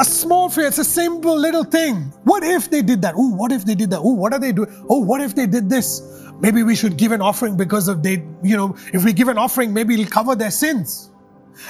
[0.00, 1.96] A small fear, it's a simple little thing.
[2.24, 3.14] What if they did that?
[3.16, 4.00] Oh, what if they did that?
[4.00, 4.70] Oh, what are they doing?
[4.88, 6.02] Oh, what if they did this?
[6.40, 9.38] Maybe we should give an offering because of they, you know, if we give an
[9.38, 11.10] offering, maybe it'll cover their sins.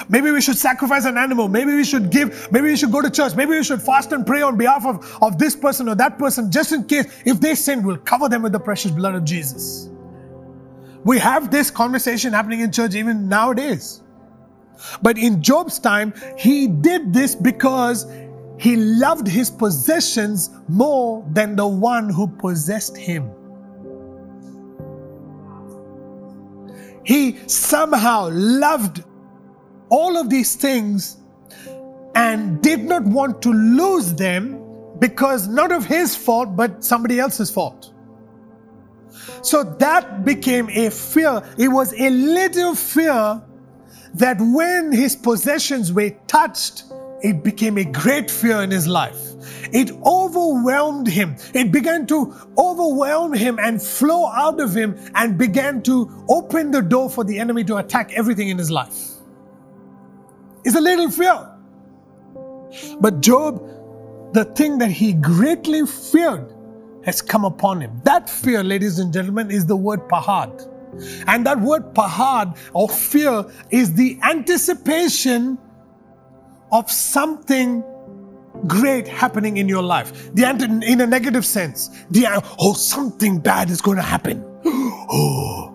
[0.09, 1.49] Maybe we should sacrifice an animal.
[1.49, 2.51] Maybe we should give.
[2.51, 3.35] Maybe we should go to church.
[3.35, 6.51] Maybe we should fast and pray on behalf of, of this person or that person,
[6.51, 9.89] just in case if they sin, we'll cover them with the precious blood of Jesus.
[11.03, 14.01] We have this conversation happening in church even nowadays.
[15.01, 18.07] But in Job's time, he did this because
[18.57, 23.29] he loved his possessions more than the one who possessed him.
[27.03, 29.03] He somehow loved
[29.89, 31.17] all of these things
[32.15, 34.59] and did not want to lose them
[34.99, 37.92] because not of his fault, but somebody else's fault.
[39.41, 41.41] So that became a fear.
[41.57, 43.41] It was a little fear
[44.15, 46.83] that when his possessions were touched,
[47.21, 49.17] it became a great fear in his life.
[49.71, 51.35] It overwhelmed him.
[51.53, 56.81] It began to overwhelm him and flow out of him and began to open the
[56.81, 59.13] door for the enemy to attack everything in his life.
[60.63, 61.49] It's a little fear.
[62.99, 63.61] But Job,
[64.33, 66.52] the thing that he greatly feared
[67.03, 68.01] has come upon him.
[68.03, 70.69] That fear, ladies and gentlemen, is the word pahad.
[71.27, 75.57] And that word pahad or fear is the anticipation
[76.71, 77.83] of something
[78.67, 80.33] great happening in your life.
[80.35, 80.49] The
[80.87, 81.89] in a negative sense.
[82.11, 82.27] The
[82.59, 84.43] oh something bad is going to happen.
[85.15, 85.73] Oh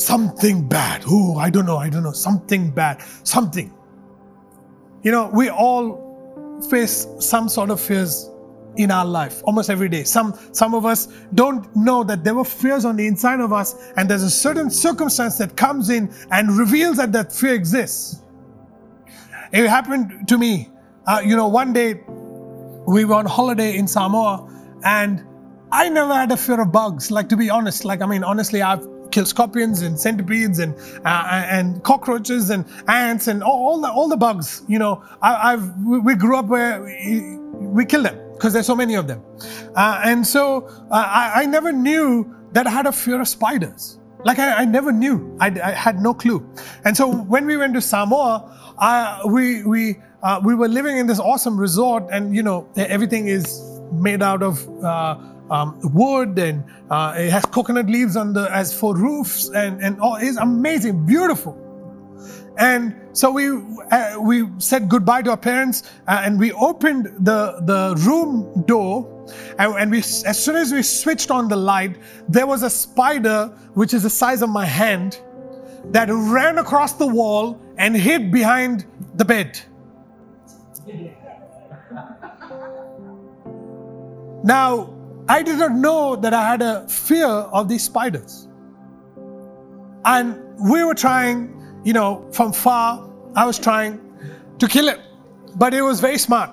[0.00, 1.02] something bad.
[1.06, 3.72] Oh, I don't know, I don't know, something bad, something.
[5.02, 8.30] You know, we all face some sort of fears
[8.76, 10.04] in our life almost every day.
[10.04, 13.74] Some some of us don't know that there were fears on the inside of us,
[13.96, 18.22] and there's a certain circumstance that comes in and reveals that that fear exists.
[19.52, 20.70] It happened to me.
[21.06, 22.02] Uh, you know, one day
[22.86, 24.48] we were on holiday in Samoa,
[24.84, 25.24] and
[25.72, 27.10] I never had a fear of bugs.
[27.10, 31.46] Like to be honest, like I mean, honestly, I've killed scorpions and centipedes and uh,
[31.50, 34.62] and cockroaches and ants and all, all, the all the bugs.
[34.68, 38.76] You know, I, have we grew up where we, we kill them because there's so
[38.76, 39.22] many of them,
[39.74, 43.98] uh, and so uh, I, I, never knew that I had a fear of spiders.
[44.24, 45.36] Like I, I never knew.
[45.40, 46.48] I, I, had no clue.
[46.84, 51.20] And so when we went to Samoa, we we uh, we were living in this
[51.20, 53.60] awesome resort, and you know everything is
[53.92, 55.18] made out of uh,
[55.50, 60.00] um, wood and uh, it has coconut leaves on the as for roofs and and
[60.00, 61.56] all it's amazing, beautiful.
[62.58, 63.48] And so we
[63.92, 69.26] uh, we said goodbye to our parents uh, and we opened the the room door
[69.58, 71.96] and, and we as soon as we switched on the light
[72.28, 75.20] there was a spider which is the size of my hand
[75.92, 78.84] that ran across the wall and hid behind
[79.14, 79.60] the bed.
[84.44, 84.94] Now,
[85.28, 88.48] I did not know that I had a fear of these spiders.
[90.04, 91.57] And we were trying,
[91.88, 93.98] you know, from far, I was trying
[94.58, 95.00] to kill it.
[95.56, 96.50] But it was very smart.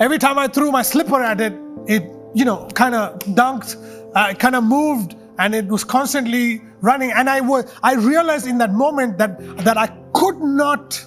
[0.00, 1.52] Every time I threw my slipper at it,
[1.86, 2.02] it,
[2.34, 3.76] you know, kind of dunked,
[4.16, 7.12] uh, kind of moved, and it was constantly running.
[7.12, 11.06] And I was, I realized in that moment that that I could not,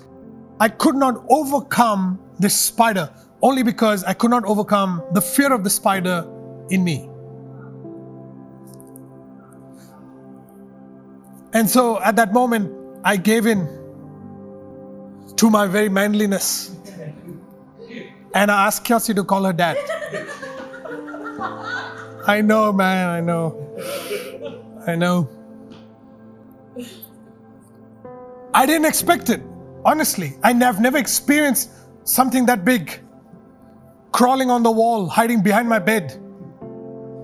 [0.61, 3.09] I could not overcome this spider
[3.41, 6.26] only because I could not overcome the fear of the spider
[6.70, 7.09] in me.
[11.51, 12.76] And so at that moment,
[13.08, 13.66] I gave in
[15.38, 16.76] to my very manliness.
[18.36, 19.78] And I asked Kelsey to call her dad.
[22.28, 23.45] I know, man, I know.
[24.86, 25.30] I know.
[28.53, 29.41] I didn't expect it,
[29.86, 30.34] honestly.
[30.43, 31.70] I have never experienced
[32.03, 32.99] something that big.
[34.12, 36.12] Crawling on the wall, hiding behind my bed.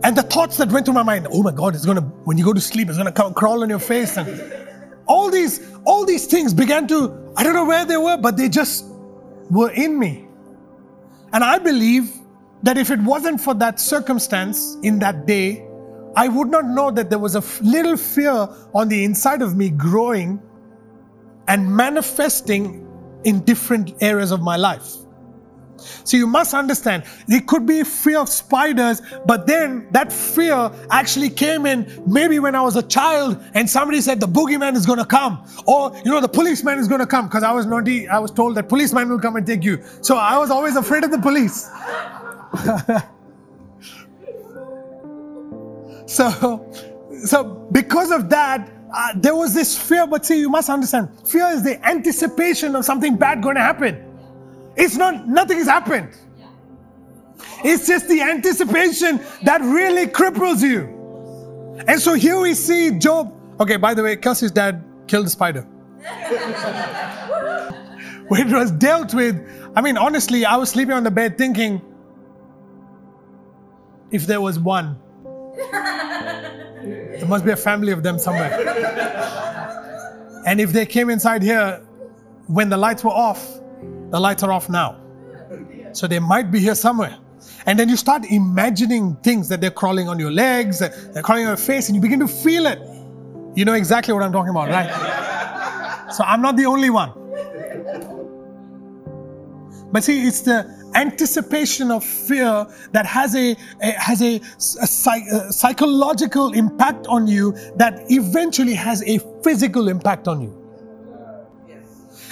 [0.05, 2.45] And the thoughts that went through my mind, oh my God, it's gonna, when you
[2.45, 4.15] go to sleep, it's gonna come crawl on your face.
[4.15, 4.62] And
[5.07, 8.49] all these, all these things began to, I don't know where they were, but they
[8.49, 8.85] just
[9.49, 10.27] were in me.
[11.33, 12.11] And I believe
[12.63, 15.67] that if it wasn't for that circumstance in that day,
[16.15, 19.69] I would not know that there was a little fear on the inside of me
[19.69, 20.41] growing
[21.47, 22.87] and manifesting
[23.23, 24.95] in different areas of my life.
[25.77, 31.29] So you must understand, it could be fear of spiders, but then that fear actually
[31.29, 34.99] came in maybe when I was a child and somebody said the boogeyman is going
[34.99, 38.07] to come or, you know, the policeman is going to come because I was naughty.
[38.07, 39.83] I was told that policeman will come and take you.
[40.01, 41.69] So I was always afraid of the police.
[46.05, 46.71] so,
[47.25, 51.47] so because of that, uh, there was this fear, but see, you must understand, fear
[51.47, 54.12] is the anticipation of something bad going to happen.
[54.75, 56.09] It's not, nothing has happened.
[57.63, 60.89] It's just the anticipation that really cripples you.
[61.87, 63.33] And so here we see Job.
[63.59, 65.61] Okay, by the way, Kelsey's dad killed a spider.
[68.27, 69.35] when it was dealt with,
[69.75, 71.81] I mean, honestly, I was sleeping on the bed thinking,
[74.11, 74.97] if there was one,
[75.55, 78.51] there must be a family of them somewhere.
[80.45, 81.81] and if they came inside here
[82.47, 83.59] when the lights were off,
[84.13, 85.01] the lights are off now.
[85.91, 87.17] So they might be here somewhere.
[87.65, 91.49] And then you start imagining things that they're crawling on your legs, they're crawling on
[91.49, 92.79] your face, and you begin to feel it.
[93.55, 96.13] You know exactly what I'm talking about, right?
[96.13, 97.11] So I'm not the only one.
[99.91, 105.51] But see, it's the anticipation of fear that has a, a has a, a, a
[105.51, 110.62] psychological impact on you that eventually has a physical impact on you.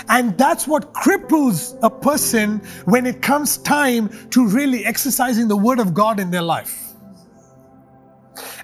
[0.10, 5.80] And that's what cripples a person when it comes time to really exercising the word
[5.80, 6.93] of God in their life.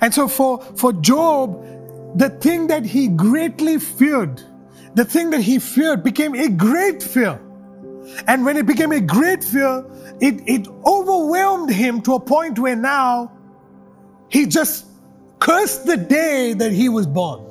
[0.02, 1.64] And so for, for Job,
[2.18, 4.42] the thing that he greatly feared,
[4.96, 7.40] the thing that he feared became a great fear.
[8.28, 9.86] And when it became a great fear,
[10.22, 13.32] it, it overwhelmed him to a point where now
[14.30, 14.86] he just
[15.40, 17.47] cursed the day that he was born.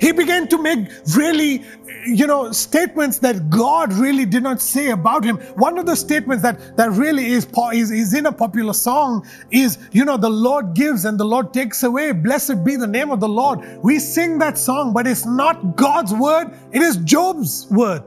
[0.00, 1.64] He began to make really,
[2.06, 5.38] you know, statements that God really did not say about him.
[5.56, 9.78] One of the statements that, that really is, is, is in a popular song is,
[9.92, 12.12] you know, the Lord gives and the Lord takes away.
[12.12, 13.60] Blessed be the name of the Lord.
[13.82, 18.02] We sing that song, but it's not God's word, it is Job's word.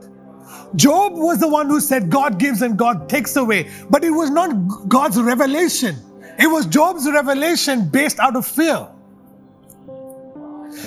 [0.76, 4.30] Job was the one who said God gives and God takes away, but it was
[4.30, 5.96] not God's revelation.
[6.38, 8.88] It was Job's revelation based out of fear.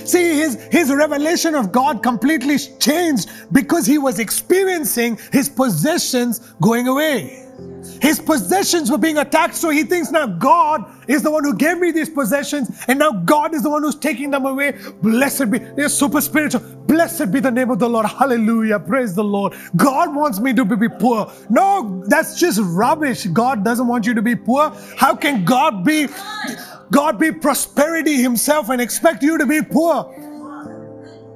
[0.06, 6.88] See, his, his revelation of God completely changed because he was experiencing his possessions going
[6.88, 7.48] away.
[8.02, 11.80] His possessions were being attacked, so he thinks now God is the one who gave
[11.80, 14.74] me these possessions, and now God is the one who's taking them away.
[15.02, 16.62] Blessed be, they're super spiritual.
[16.86, 18.06] Blessed be the name of the Lord.
[18.06, 18.80] Hallelujah.
[18.80, 19.54] Praise the Lord.
[19.76, 21.32] God wants me to be poor.
[21.50, 23.26] No, that's just rubbish.
[23.28, 24.72] God doesn't want you to be poor.
[24.98, 26.08] How can God be?
[26.92, 30.14] God be prosperity himself and expect you to be poor.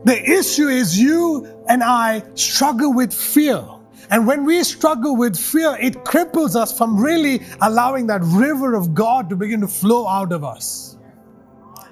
[0.06, 3.64] The issue is you and I struggle with fear.
[4.10, 8.94] And when we struggle with fear, it cripples us from really allowing that river of
[8.94, 10.98] God to begin to flow out of us.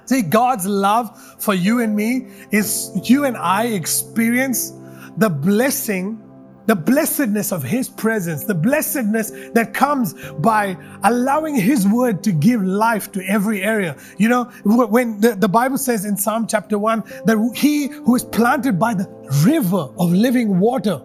[0.05, 4.71] See, God's love for you and me is you and I experience
[5.17, 6.21] the blessing
[6.67, 12.63] the blessedness of His presence, the blessedness that comes by allowing His word to give
[12.63, 13.95] life to every area.
[14.17, 18.23] You know, when the, the Bible says in Psalm chapter 1 that He who is
[18.23, 19.07] planted by the
[19.45, 21.01] river of living water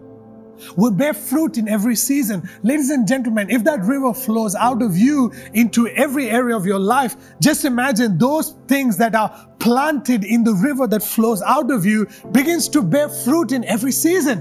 [0.77, 2.49] will bear fruit in every season.
[2.63, 6.79] Ladies and gentlemen, if that river flows out of you into every area of your
[6.79, 11.85] life, just imagine those things that are planted in the river that flows out of
[11.85, 14.39] you begins to bear fruit in every season.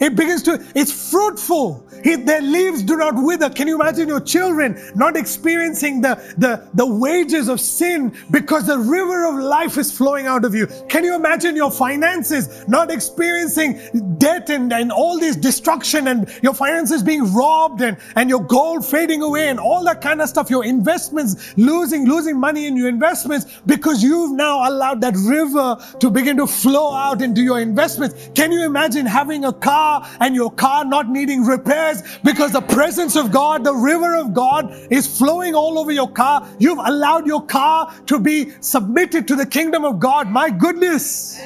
[0.00, 1.86] It begins to, it's fruitful.
[2.04, 3.48] It, their leaves do not wither.
[3.50, 8.78] Can you imagine your children not experiencing the, the, the wages of sin because the
[8.78, 10.66] river of life is flowing out of you?
[10.88, 13.80] Can you imagine your finances not experiencing
[14.18, 18.84] debt and, and all this destruction and your finances being robbed and, and your gold
[18.84, 20.50] fading away and all that kind of stuff?
[20.50, 26.10] Your investments losing, losing money in your investments because you've now allowed that river to
[26.10, 28.30] begin to flow out into your investments.
[28.34, 29.85] Can you imagine having a car?
[29.86, 34.34] Car and your car not needing repairs because the presence of God, the river of
[34.34, 36.46] God is flowing all over your car.
[36.58, 40.28] You've allowed your car to be submitted to the kingdom of God.
[40.28, 41.40] My goodness.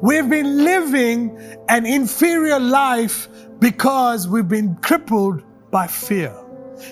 [0.00, 1.36] We've been living
[1.68, 3.28] an inferior life
[3.58, 6.32] because we've been crippled by fear.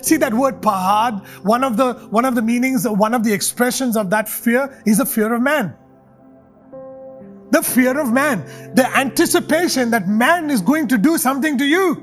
[0.03, 3.97] See that word pahad, one of the one of the meanings, one of the expressions
[3.97, 5.77] of that fear is the fear of man.
[7.51, 8.45] The fear of man,
[8.75, 11.95] the anticipation that man is going to do something to you.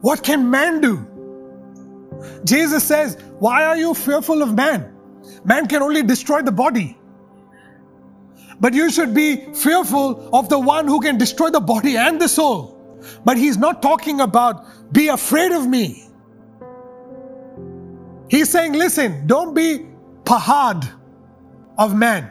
[0.00, 1.06] What can man do?
[2.44, 4.94] Jesus says, Why are you fearful of man?
[5.44, 6.96] Man can only destroy the body.
[8.60, 12.28] But you should be fearful of the one who can destroy the body and the
[12.28, 12.74] soul.
[13.24, 16.08] But he's not talking about be afraid of me.
[18.28, 19.86] He's saying, listen, don't be
[20.24, 20.90] pahad
[21.78, 22.30] of man.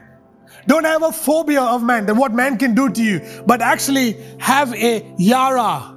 [0.68, 4.18] Don't have a phobia of man, that what man can do to you, but actually
[4.40, 5.96] have a yara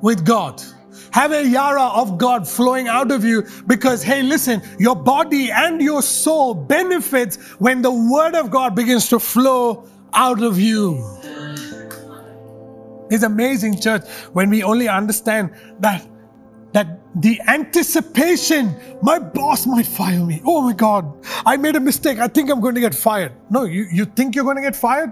[0.00, 0.62] with God.
[1.10, 5.80] Have a yara of God flowing out of you because, hey, listen, your body and
[5.80, 11.02] your soul benefits when the word of God begins to flow out of you.
[13.10, 16.06] It's amazing, church, when we only understand that
[16.76, 20.42] that the anticipation, my boss might fire me.
[20.44, 21.10] Oh my God,
[21.46, 22.18] I made a mistake.
[22.18, 23.32] I think I'm going to get fired.
[23.48, 25.10] No, you, you think you're going to get fired?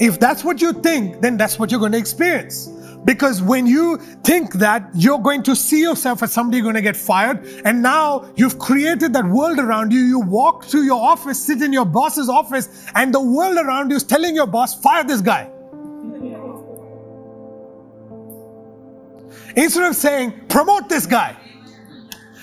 [0.00, 2.68] If that's what you think, then that's what you're going to experience.
[3.04, 6.96] Because when you think that, you're going to see yourself as somebody going to get
[6.96, 7.44] fired.
[7.66, 10.00] And now you've created that world around you.
[10.00, 13.96] You walk to your office, sit in your boss's office, and the world around you
[13.96, 15.50] is telling your boss, fire this guy.
[19.56, 21.36] Instead of saying, promote this guy.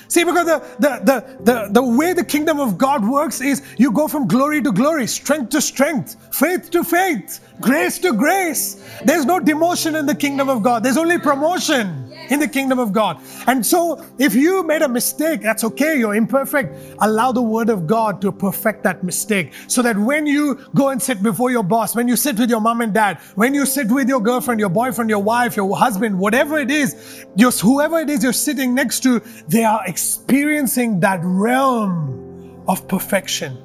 [0.08, 3.92] See, because the, the, the, the, the way the kingdom of God works is you
[3.92, 8.88] go from glory to glory, strength to strength, faith to faith, grace to grace.
[9.04, 12.03] There's no demotion in the kingdom of God, there's only promotion
[12.34, 13.22] in the kingdom of God.
[13.46, 16.76] And so, if you made a mistake, that's okay, you're imperfect.
[17.00, 21.02] Allow the word of God to perfect that mistake so that when you go and
[21.02, 23.88] sit before your boss, when you sit with your mom and dad, when you sit
[23.90, 28.10] with your girlfriend, your boyfriend, your wife, your husband, whatever it is, just whoever it
[28.10, 33.58] is you're sitting next to, they are experiencing that realm of perfection.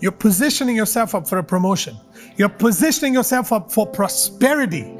[0.00, 1.96] You're positioning yourself up for a promotion.
[2.36, 4.95] You're positioning yourself up for prosperity.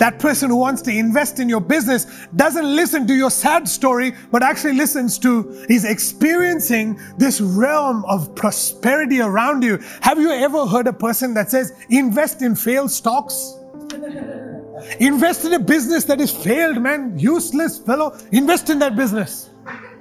[0.00, 4.14] That person who wants to invest in your business doesn't listen to your sad story,
[4.32, 9.78] but actually listens to, is experiencing this realm of prosperity around you.
[10.00, 13.58] Have you ever heard a person that says, invest in failed stocks?
[14.98, 18.16] invest in a business that is failed, man, useless fellow.
[18.32, 19.50] Invest in that business.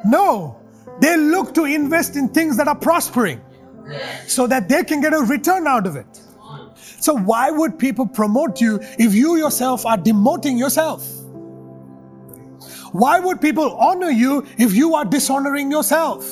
[0.06, 0.58] No,
[1.02, 3.42] they look to invest in things that are prospering
[4.28, 6.22] so that they can get a return out of it.
[7.00, 11.08] So, why would people promote you if you yourself are demoting yourself?
[12.92, 16.26] Why would people honor you if you are dishonoring yourself?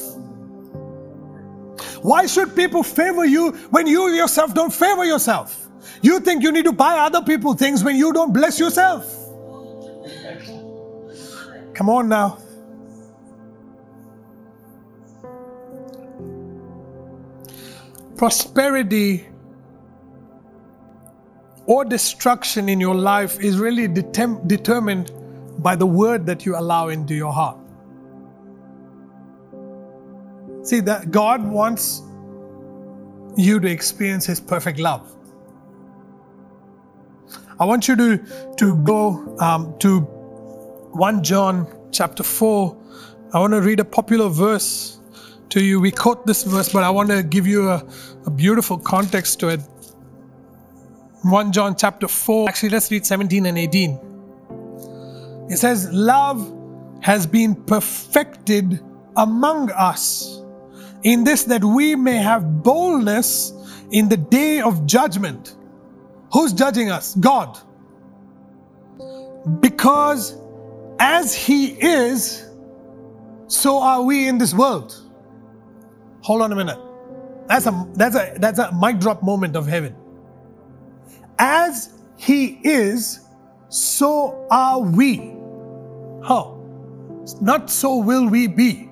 [2.01, 5.69] Why should people favor you when you yourself don't favor yourself?
[6.01, 9.13] You think you need to buy other people things when you don't bless yourself.
[11.73, 12.39] Come on now.
[18.15, 19.27] Prosperity
[21.67, 25.11] or destruction in your life is really detem- determined
[25.59, 27.57] by the word that you allow into your heart.
[30.63, 32.01] See, that God wants
[33.35, 35.13] you to experience His perfect love.
[37.59, 38.17] I want you to,
[38.57, 42.77] to go um, to 1 John chapter 4.
[43.33, 44.99] I want to read a popular verse
[45.49, 45.79] to you.
[45.79, 47.85] We quote this verse, but I want to give you a,
[48.25, 49.61] a beautiful context to it.
[51.23, 52.49] 1 John chapter 4.
[52.49, 55.47] Actually, let's read 17 and 18.
[55.49, 56.53] It says, Love
[57.01, 58.83] has been perfected
[59.15, 60.41] among us
[61.03, 63.53] in this that we may have boldness
[63.91, 65.55] in the day of judgment.
[66.33, 67.15] Who's judging us?
[67.15, 67.57] God.
[69.59, 70.37] Because
[70.99, 72.45] as He is,
[73.47, 74.95] so are we in this world.
[76.21, 76.79] Hold on a minute.
[77.47, 79.95] That's a that's a that's a mic drop moment of heaven.
[81.39, 83.21] As He is,
[83.69, 85.17] so are we.
[86.23, 86.57] How?
[87.41, 88.89] Not so will we be.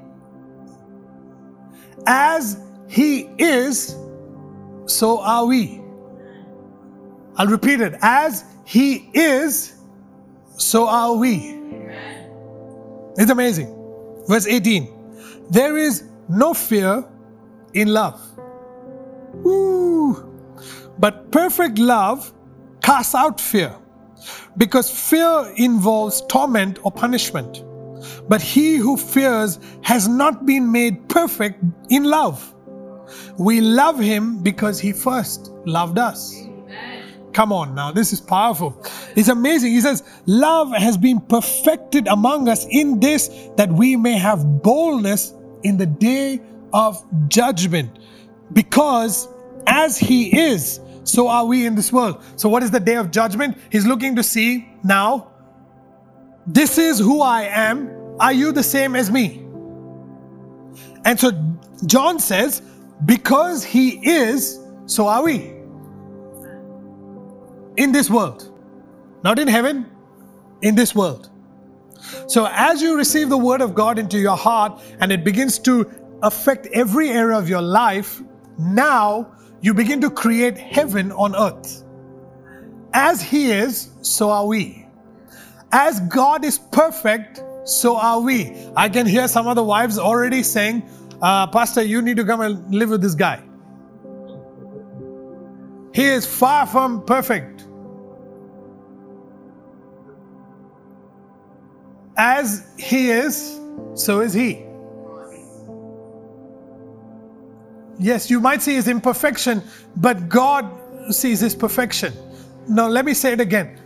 [2.06, 3.96] As He is,
[4.86, 5.82] so are we.
[7.38, 7.96] I'll repeat it.
[8.02, 9.74] As He is,
[10.58, 11.60] so are we.
[13.18, 13.74] It's amazing.
[14.28, 17.04] Verse 18 There is no fear
[17.74, 18.22] in love.
[19.34, 20.32] Woo.
[21.00, 22.32] But perfect love
[22.86, 23.76] casts out fear
[24.58, 27.64] because fear involves torment or punishment.
[28.30, 32.54] But he who fears has not been made perfect in love.
[33.40, 36.36] We love him because he first loved us.
[37.34, 38.80] Come on now, this is powerful.
[39.16, 39.72] It's amazing.
[39.72, 45.34] He says, Love has been perfected among us in this that we may have boldness
[45.64, 46.40] in the day
[46.72, 47.98] of judgment.
[48.54, 49.28] Because
[49.66, 52.24] as he is, so are we in this world.
[52.36, 53.58] So, what is the day of judgment?
[53.72, 55.32] He's looking to see now,
[56.48, 57.90] this is who I am.
[58.20, 59.46] Are you the same as me?
[61.06, 61.32] And so,
[61.86, 62.62] John says,
[63.06, 65.54] because he is, so are we
[67.78, 68.52] in this world.
[69.24, 69.86] Not in heaven,
[70.62, 71.30] in this world.
[72.28, 75.90] So, as you receive the word of God into your heart and it begins to
[76.24, 78.22] affect every area of your life,
[78.58, 79.35] now
[79.66, 81.84] you begin to create heaven on earth.
[82.94, 84.86] As He is, so are we.
[85.72, 88.56] As God is perfect, so are we.
[88.78, 90.88] I can hear some of the wives already saying,
[91.20, 93.42] uh, Pastor, you need to come and live with this guy.
[95.96, 97.66] He is far from perfect.
[102.18, 103.60] As He is,
[103.96, 104.65] so is He.
[108.00, 109.62] Yes, you might see His imperfection,
[109.96, 110.70] but God
[111.14, 112.14] sees His perfection.
[112.68, 113.80] Now, let me say it again.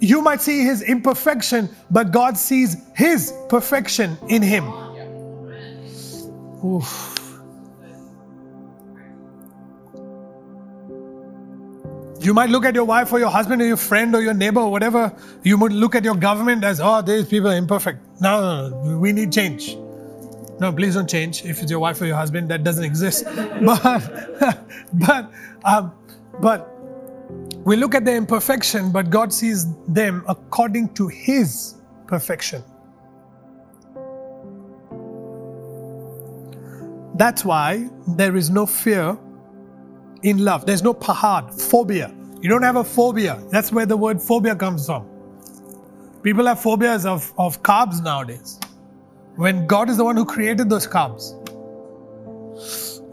[0.00, 4.70] You might see His imperfection, but God sees His perfection in Him.
[6.64, 7.12] Oof.
[12.20, 14.60] You might look at your wife or your husband or your friend or your neighbor
[14.60, 15.14] or whatever.
[15.44, 18.00] You would look at your government as, oh, these people are imperfect.
[18.20, 19.76] No, no, no, we need change.
[20.58, 21.44] No, please don't change.
[21.44, 23.24] If it's your wife or your husband, that doesn't exist.
[23.62, 24.40] But,
[24.94, 25.30] but,
[25.64, 25.92] um,
[26.40, 26.70] but
[27.64, 31.74] we look at their imperfection, but God sees them according to His
[32.06, 32.62] perfection.
[37.16, 39.18] That's why there is no fear
[40.22, 40.66] in love.
[40.66, 42.14] There's no pahad, phobia.
[42.40, 43.42] You don't have a phobia.
[43.50, 45.08] That's where the word phobia comes from.
[46.22, 48.60] People have phobias of, of carbs nowadays.
[49.36, 51.34] When God is the one who created those carbs.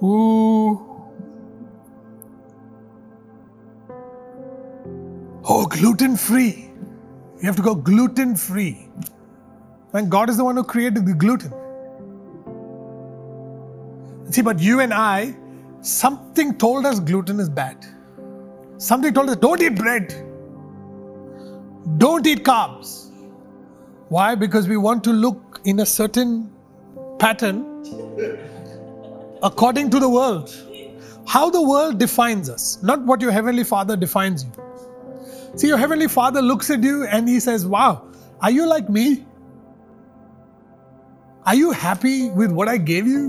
[0.01, 0.89] Ooh.
[5.45, 6.71] Oh, gluten free.
[7.39, 8.89] You have to go gluten free.
[9.91, 11.53] When God is the one who created the gluten.
[14.31, 15.35] See, but you and I,
[15.81, 17.85] something told us gluten is bad.
[18.77, 20.09] Something told us don't eat bread.
[21.97, 23.02] Don't eat carbs.
[24.13, 24.35] Why?
[24.35, 26.51] Because we want to look in a certain
[27.17, 27.61] pattern
[29.41, 30.53] according to the world.
[31.25, 34.51] How the world defines us, not what your Heavenly Father defines you.
[35.55, 38.07] See, your Heavenly Father looks at you and He says, Wow,
[38.39, 39.25] are you like me?
[41.47, 43.25] Are you happy with what I gave you?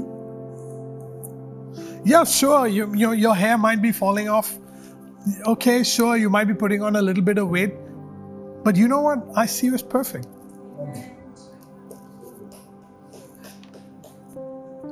[2.05, 4.55] Yeah, sure, you, your, your hair might be falling off.
[5.47, 7.73] Okay, sure, you might be putting on a little bit of weight.
[8.63, 9.27] But you know what?
[9.35, 10.27] I see you as perfect.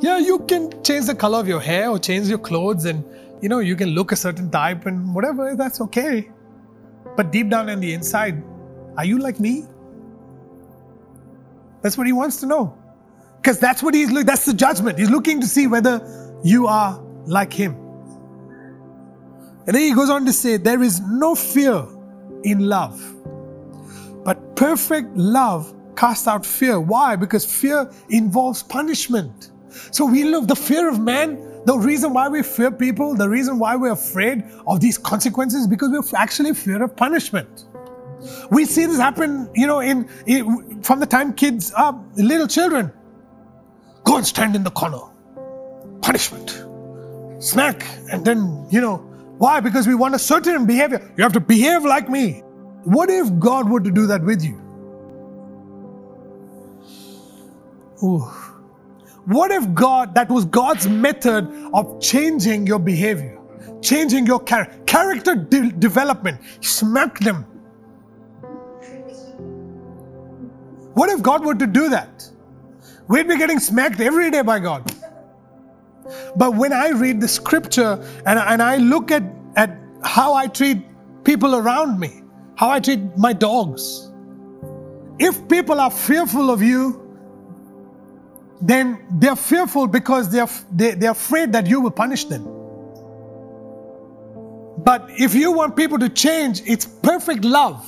[0.00, 3.04] Yeah, you can change the color of your hair or change your clothes and
[3.42, 6.30] you know, you can look a certain type and whatever, that's okay.
[7.16, 8.42] But deep down in the inside,
[8.96, 9.66] are you like me?
[11.82, 12.78] That's what he wants to know.
[13.36, 14.96] Because that's what he's looking, that's the judgment.
[14.96, 16.00] He's looking to see whether
[16.44, 17.74] you are like him.
[19.66, 21.84] And then he goes on to say, There is no fear
[22.44, 23.00] in love,
[24.24, 26.80] but perfect love casts out fear.
[26.80, 27.16] Why?
[27.16, 29.50] Because fear involves punishment.
[29.90, 31.48] So we love the fear of man.
[31.64, 35.90] The reason why we fear people, the reason why we're afraid of these consequences, because
[35.90, 37.66] we're actually fear of punishment.
[38.50, 42.92] We see this happen, you know, in, in from the time kids are little children.
[44.04, 45.00] Go and stand in the corner.
[46.02, 46.64] Punishment.
[47.42, 47.84] Smack.
[48.12, 48.96] And then, you know,
[49.38, 49.60] why?
[49.60, 51.12] Because we want a certain behavior.
[51.16, 52.40] You have to behave like me.
[52.84, 54.61] What if God were to do that with you?
[58.02, 58.20] Ooh.
[59.26, 63.38] What if God, that was God's method of changing your behavior,
[63.80, 66.40] changing your char- character de- development?
[66.60, 67.46] Smack them.
[70.94, 72.28] What if God were to do that?
[73.08, 74.92] We'd be getting smacked every day by God.
[76.36, 79.22] But when I read the scripture and, and I look at,
[79.56, 80.78] at how I treat
[81.24, 82.22] people around me,
[82.56, 84.10] how I treat my dogs,
[85.18, 87.01] if people are fearful of you,
[88.62, 92.44] then they're fearful because they're, they, they're afraid that you will punish them.
[94.78, 97.84] But if you want people to change, it's perfect love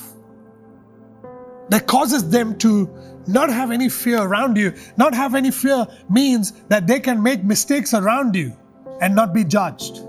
[1.68, 2.90] that causes them to
[3.26, 4.74] not have any fear around you.
[4.96, 8.52] Not have any fear means that they can make mistakes around you
[9.00, 10.00] and not be judged.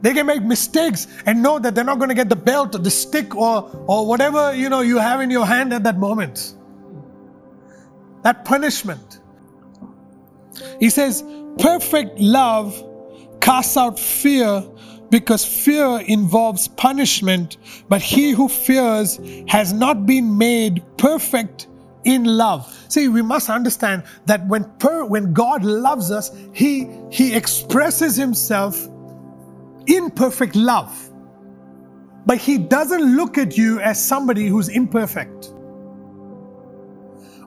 [0.00, 2.78] They can make mistakes and know that they're not going to get the belt or
[2.78, 6.54] the stick or, or whatever you know you have in your hand at that moment.
[8.24, 9.20] That punishment.
[10.80, 11.22] He says,
[11.58, 12.82] perfect love
[13.40, 14.64] casts out fear
[15.10, 17.58] because fear involves punishment,
[17.88, 21.68] but he who fears has not been made perfect
[22.04, 22.66] in love.
[22.88, 28.88] See, we must understand that when per, when God loves us, he he expresses himself
[29.86, 31.10] in perfect love.
[32.26, 35.53] But he doesn't look at you as somebody who's imperfect.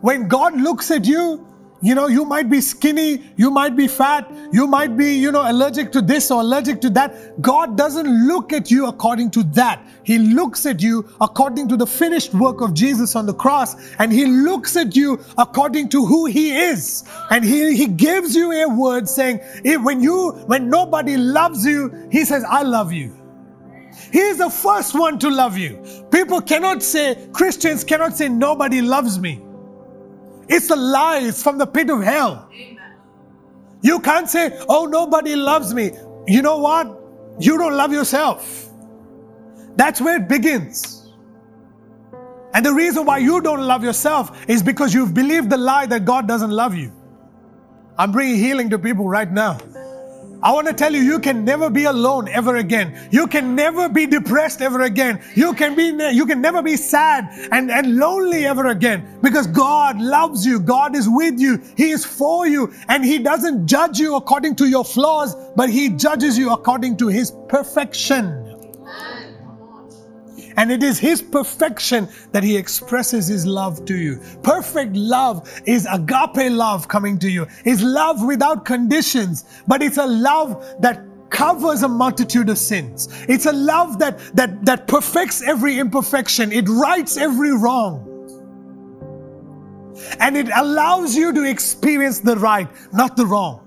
[0.02, 1.48] When God looks at you,
[1.80, 5.50] you know, you might be skinny, you might be fat, you might be, you know,
[5.50, 7.40] allergic to this or allergic to that.
[7.40, 9.86] God doesn't look at you according to that.
[10.04, 14.12] He looks at you according to the finished work of Jesus on the cross, and
[14.12, 17.04] He looks at you according to who He is.
[17.30, 19.40] And He, he gives you a word saying,
[19.84, 23.14] when you, when nobody loves you, He says, I love you.
[24.12, 26.08] He is the first one to love you.
[26.12, 29.44] People cannot say, Christians cannot say, nobody loves me.
[30.50, 32.50] It's a lie, it's from the pit of hell.
[33.82, 35.92] You can't say, oh, nobody loves me.
[36.28, 37.00] You know what?
[37.40, 38.70] You don't love yourself.
[39.76, 41.14] That's where it begins.
[42.54, 46.06] And the reason why you don't love yourself is because you've believed the lie that
[46.06, 46.92] God doesn't love you.
[47.98, 49.60] I'm bringing healing to people right now.
[50.44, 53.10] I want to tell you, you can never be alone ever again.
[53.12, 55.20] You can never be depressed ever again.
[55.36, 60.00] You can be, you can never be sad and, and lonely ever again because God
[60.00, 60.60] loves you.
[60.60, 61.60] God is with you.
[61.76, 65.90] He is for you and He doesn't judge you according to your flaws, but He
[65.90, 68.47] judges you according to His perfection.
[70.58, 74.20] And it is His perfection that He expresses His love to you.
[74.44, 77.48] Perfect love is agape love coming to you.
[77.64, 83.10] is love without conditions, but it's a love that covers a multitude of sins.
[83.28, 86.52] It's a love that, that, that perfects every imperfection.
[86.52, 88.04] It rights every wrong.
[90.20, 93.64] And it allows you to experience the right, not the wrong.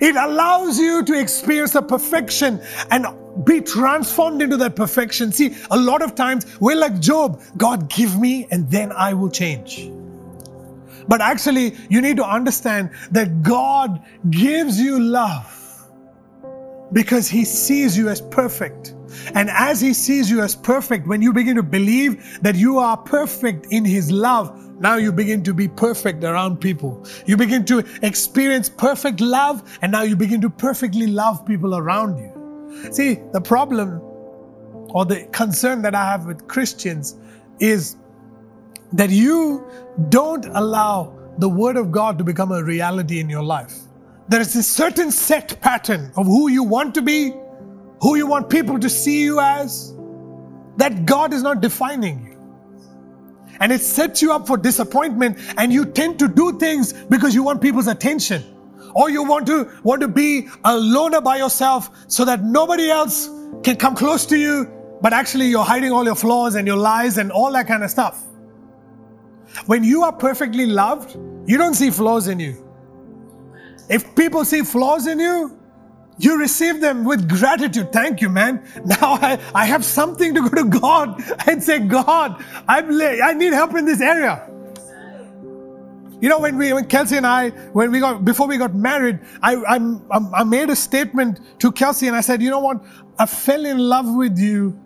[0.00, 2.60] It allows you to experience the perfection
[2.90, 3.06] and
[3.44, 5.32] be transformed into that perfection.
[5.32, 9.30] See, a lot of times we're like Job God, give me, and then I will
[9.30, 9.90] change.
[11.08, 15.54] But actually, you need to understand that God gives you love
[16.92, 18.94] because He sees you as perfect.
[19.34, 22.96] And as He sees you as perfect, when you begin to believe that you are
[22.96, 27.04] perfect in His love, now you begin to be perfect around people.
[27.26, 32.18] You begin to experience perfect love, and now you begin to perfectly love people around
[32.18, 32.37] you.
[32.90, 34.00] See, the problem
[34.90, 37.16] or the concern that I have with Christians
[37.60, 37.96] is
[38.92, 39.66] that you
[40.08, 43.74] don't allow the Word of God to become a reality in your life.
[44.28, 47.32] There is a certain set pattern of who you want to be,
[48.00, 49.94] who you want people to see you as,
[50.76, 53.56] that God is not defining you.
[53.60, 57.42] And it sets you up for disappointment, and you tend to do things because you
[57.42, 58.44] want people's attention
[58.94, 63.28] or you want to want to be a loner by yourself so that nobody else
[63.62, 64.70] can come close to you
[65.00, 67.90] but actually you're hiding all your flaws and your lies and all that kind of
[67.90, 68.24] stuff
[69.66, 71.16] when you are perfectly loved
[71.46, 72.64] you don't see flaws in you
[73.88, 75.58] if people see flaws in you
[76.18, 77.92] you receive them with gratitude.
[77.92, 78.62] Thank you, man.
[78.84, 83.52] Now I, I have something to go to God and say, God, I'm, I need
[83.52, 84.47] help in this area.
[86.20, 89.20] You know, when we, when Kelsey and I, when we got, before we got married,
[89.42, 92.84] I, I, I made a statement to Kelsey and I said, you know what?
[93.18, 94.78] I fell in love with you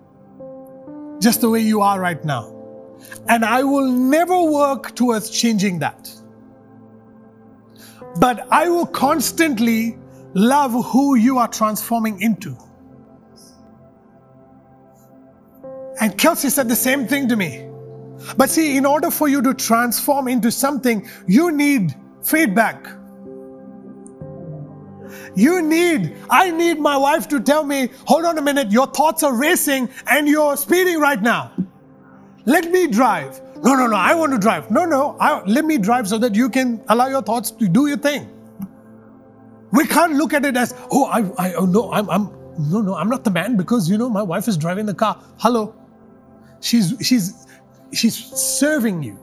[1.20, 2.54] just the way you are right now.
[3.28, 6.10] And I will never work towards changing that.
[8.20, 9.98] But I will constantly
[10.34, 12.56] love who you are transforming into.
[16.00, 17.71] And Kelsey said the same thing to me.
[18.36, 22.86] But see, in order for you to transform into something, you need feedback.
[25.34, 29.22] You need, I need my wife to tell me, hold on a minute, your thoughts
[29.22, 31.52] are racing and you're speeding right now.
[32.44, 33.40] Let me drive.
[33.62, 34.70] No, no, no, I want to drive.
[34.70, 37.86] No, no, I, let me drive so that you can allow your thoughts to do
[37.86, 38.28] your thing.
[39.70, 42.24] We can't look at it as, oh, I, I oh, no, I'm, I'm,
[42.58, 45.22] no, no, I'm not the man because, you know, my wife is driving the car.
[45.38, 45.74] Hello.
[46.60, 47.46] She's, she's,
[47.93, 49.18] she's serving you.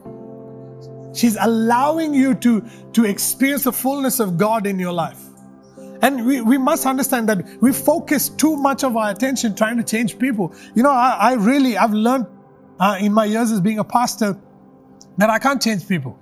[1.14, 5.18] She's allowing you to, to experience the fullness of God in your life.
[6.02, 9.82] And we, we must understand that we focus too much of our attention trying to
[9.82, 10.54] change people.
[10.74, 12.26] You know, I, I really, I've learned
[12.78, 14.38] uh, in my years as being a pastor
[15.18, 16.18] that I can't change people.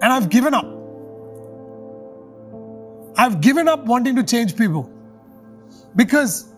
[0.00, 0.66] And I've given up.
[3.18, 4.90] I've given up wanting to change people.
[5.94, 6.54] Because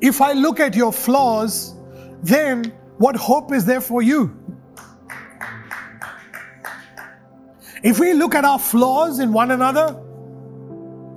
[0.00, 1.74] if I look at your flaws,
[2.22, 4.34] then what hope is there for you?
[7.86, 9.94] If we look at our flaws in one another,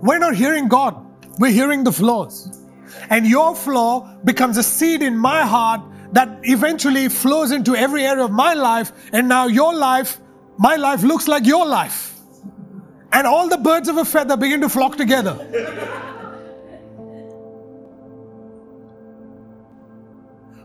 [0.04, 1.04] we're not hearing God,
[1.40, 2.64] we're hearing the flaws.
[3.10, 8.24] And your flaw becomes a seed in my heart that eventually flows into every area
[8.24, 8.92] of my life.
[9.12, 10.20] And now your life,
[10.60, 12.14] my life looks like your life.
[13.12, 15.34] And all the birds of a feather begin to flock together.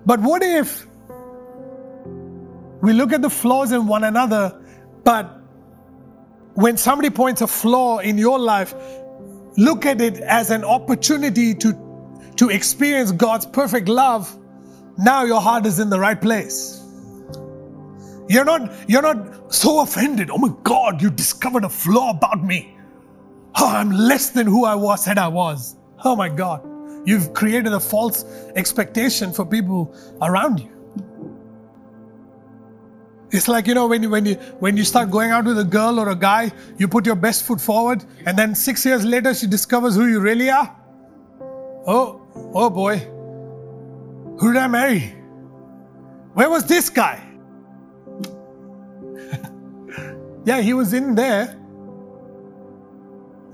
[0.05, 0.87] But what if
[2.83, 4.61] we look at the flaws in one another,
[5.03, 5.41] but
[6.55, 8.75] when somebody points a flaw in your life,
[9.57, 11.73] look at it as an opportunity to,
[12.37, 14.37] to experience God's perfect love.
[14.97, 16.81] Now your heart is in the right place.
[18.29, 20.31] You're not, you're not so offended.
[20.31, 22.77] Oh my God, you discovered a flaw about me.
[23.57, 25.77] Oh, I'm less than who I was said I was.
[26.05, 26.69] Oh my God.
[27.07, 28.25] You've created a false
[28.57, 30.71] expectation for people around you.
[33.35, 35.65] It's like you know when you when you when you start going out with a
[35.65, 39.35] girl or a guy, you put your best foot forward, and then six years later
[39.35, 40.71] she discovers who you really are.
[41.85, 42.23] Oh,
[42.55, 42.99] oh boy,
[44.39, 45.17] who did I marry?
[46.35, 47.25] Where was this guy?
[50.45, 51.57] yeah, he was in there,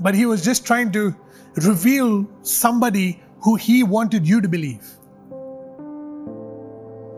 [0.01, 1.17] but he was just trying to
[1.57, 4.87] reveal somebody who he wanted you to believe,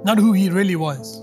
[0.04, 1.22] not who he really was.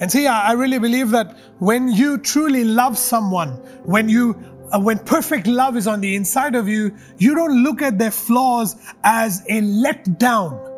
[0.00, 3.52] And see, I really believe that when you truly love someone,
[3.84, 4.36] when you
[4.72, 8.10] uh, when perfect love is on the inside of you, you don't look at their
[8.10, 10.72] flaws as a letdown.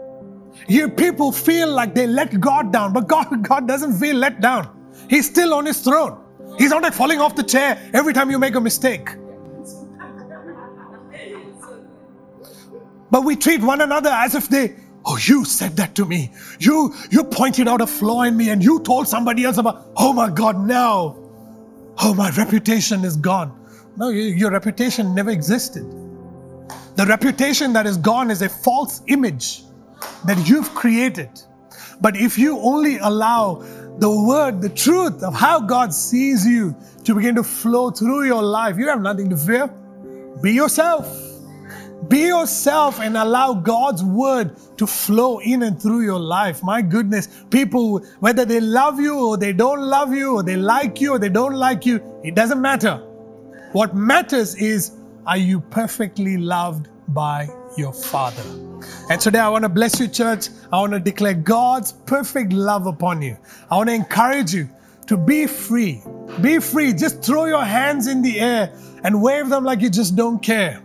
[0.69, 4.69] Here, people feel like they let God down, but God, God doesn't feel let down.
[5.09, 6.23] He's still on his throne.
[6.59, 9.09] He's not like falling off the chair every time you make a mistake.
[13.11, 14.77] But we treat one another as if they,
[15.09, 16.31] oh, you said that to me.
[16.61, 20.13] You you pointed out a flaw in me and you told somebody else about, oh
[20.13, 21.17] my God, now,
[22.03, 23.55] oh, my reputation is gone.
[23.97, 25.85] No, your reputation never existed.
[26.97, 29.63] The reputation that is gone is a false image
[30.27, 31.31] that you've created.
[32.01, 33.65] But if you only allow
[33.99, 38.43] the word, the truth of how God sees you to begin to flow through your
[38.43, 39.69] life, you have nothing to fear.
[40.43, 41.28] Be yourself.
[42.09, 46.63] Be yourself and allow God's word to flow in and through your life.
[46.63, 51.01] My goodness, people, whether they love you or they don't love you, or they like
[51.01, 52.97] you or they don't like you, it doesn't matter.
[53.73, 54.93] What matters is
[55.27, 58.43] are you perfectly loved by your Father?
[59.11, 60.49] And today I want to bless you, church.
[60.73, 63.37] I want to declare God's perfect love upon you.
[63.71, 64.71] I want to encourage you
[65.09, 66.03] to be free.
[66.41, 66.95] Be free.
[66.95, 68.73] Just throw your hands in the air
[69.05, 70.83] and wave them like you just don't care.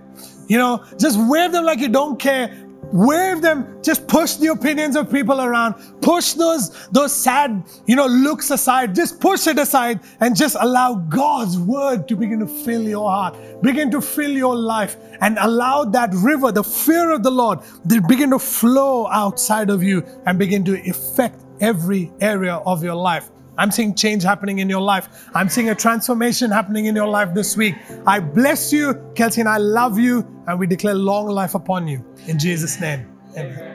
[0.48, 2.60] You know, just wave them like you don't care.
[2.92, 3.82] Wave them.
[3.82, 5.76] Just push the opinions of people around.
[6.02, 8.94] Push those those sad you know looks aside.
[8.94, 13.36] Just push it aside and just allow god's word to begin to fill your heart
[13.64, 18.02] begin to fill your life and allow that river the fear of the lord to
[18.02, 23.30] begin to flow outside of you and begin to affect every area of your life
[23.58, 25.30] I'm seeing change happening in your life.
[25.34, 27.76] I'm seeing a transformation happening in your life this week.
[28.08, 32.04] I bless you, Kelsey, and I love you, and we declare long life upon you.
[32.28, 33.73] In Jesus' name, amen.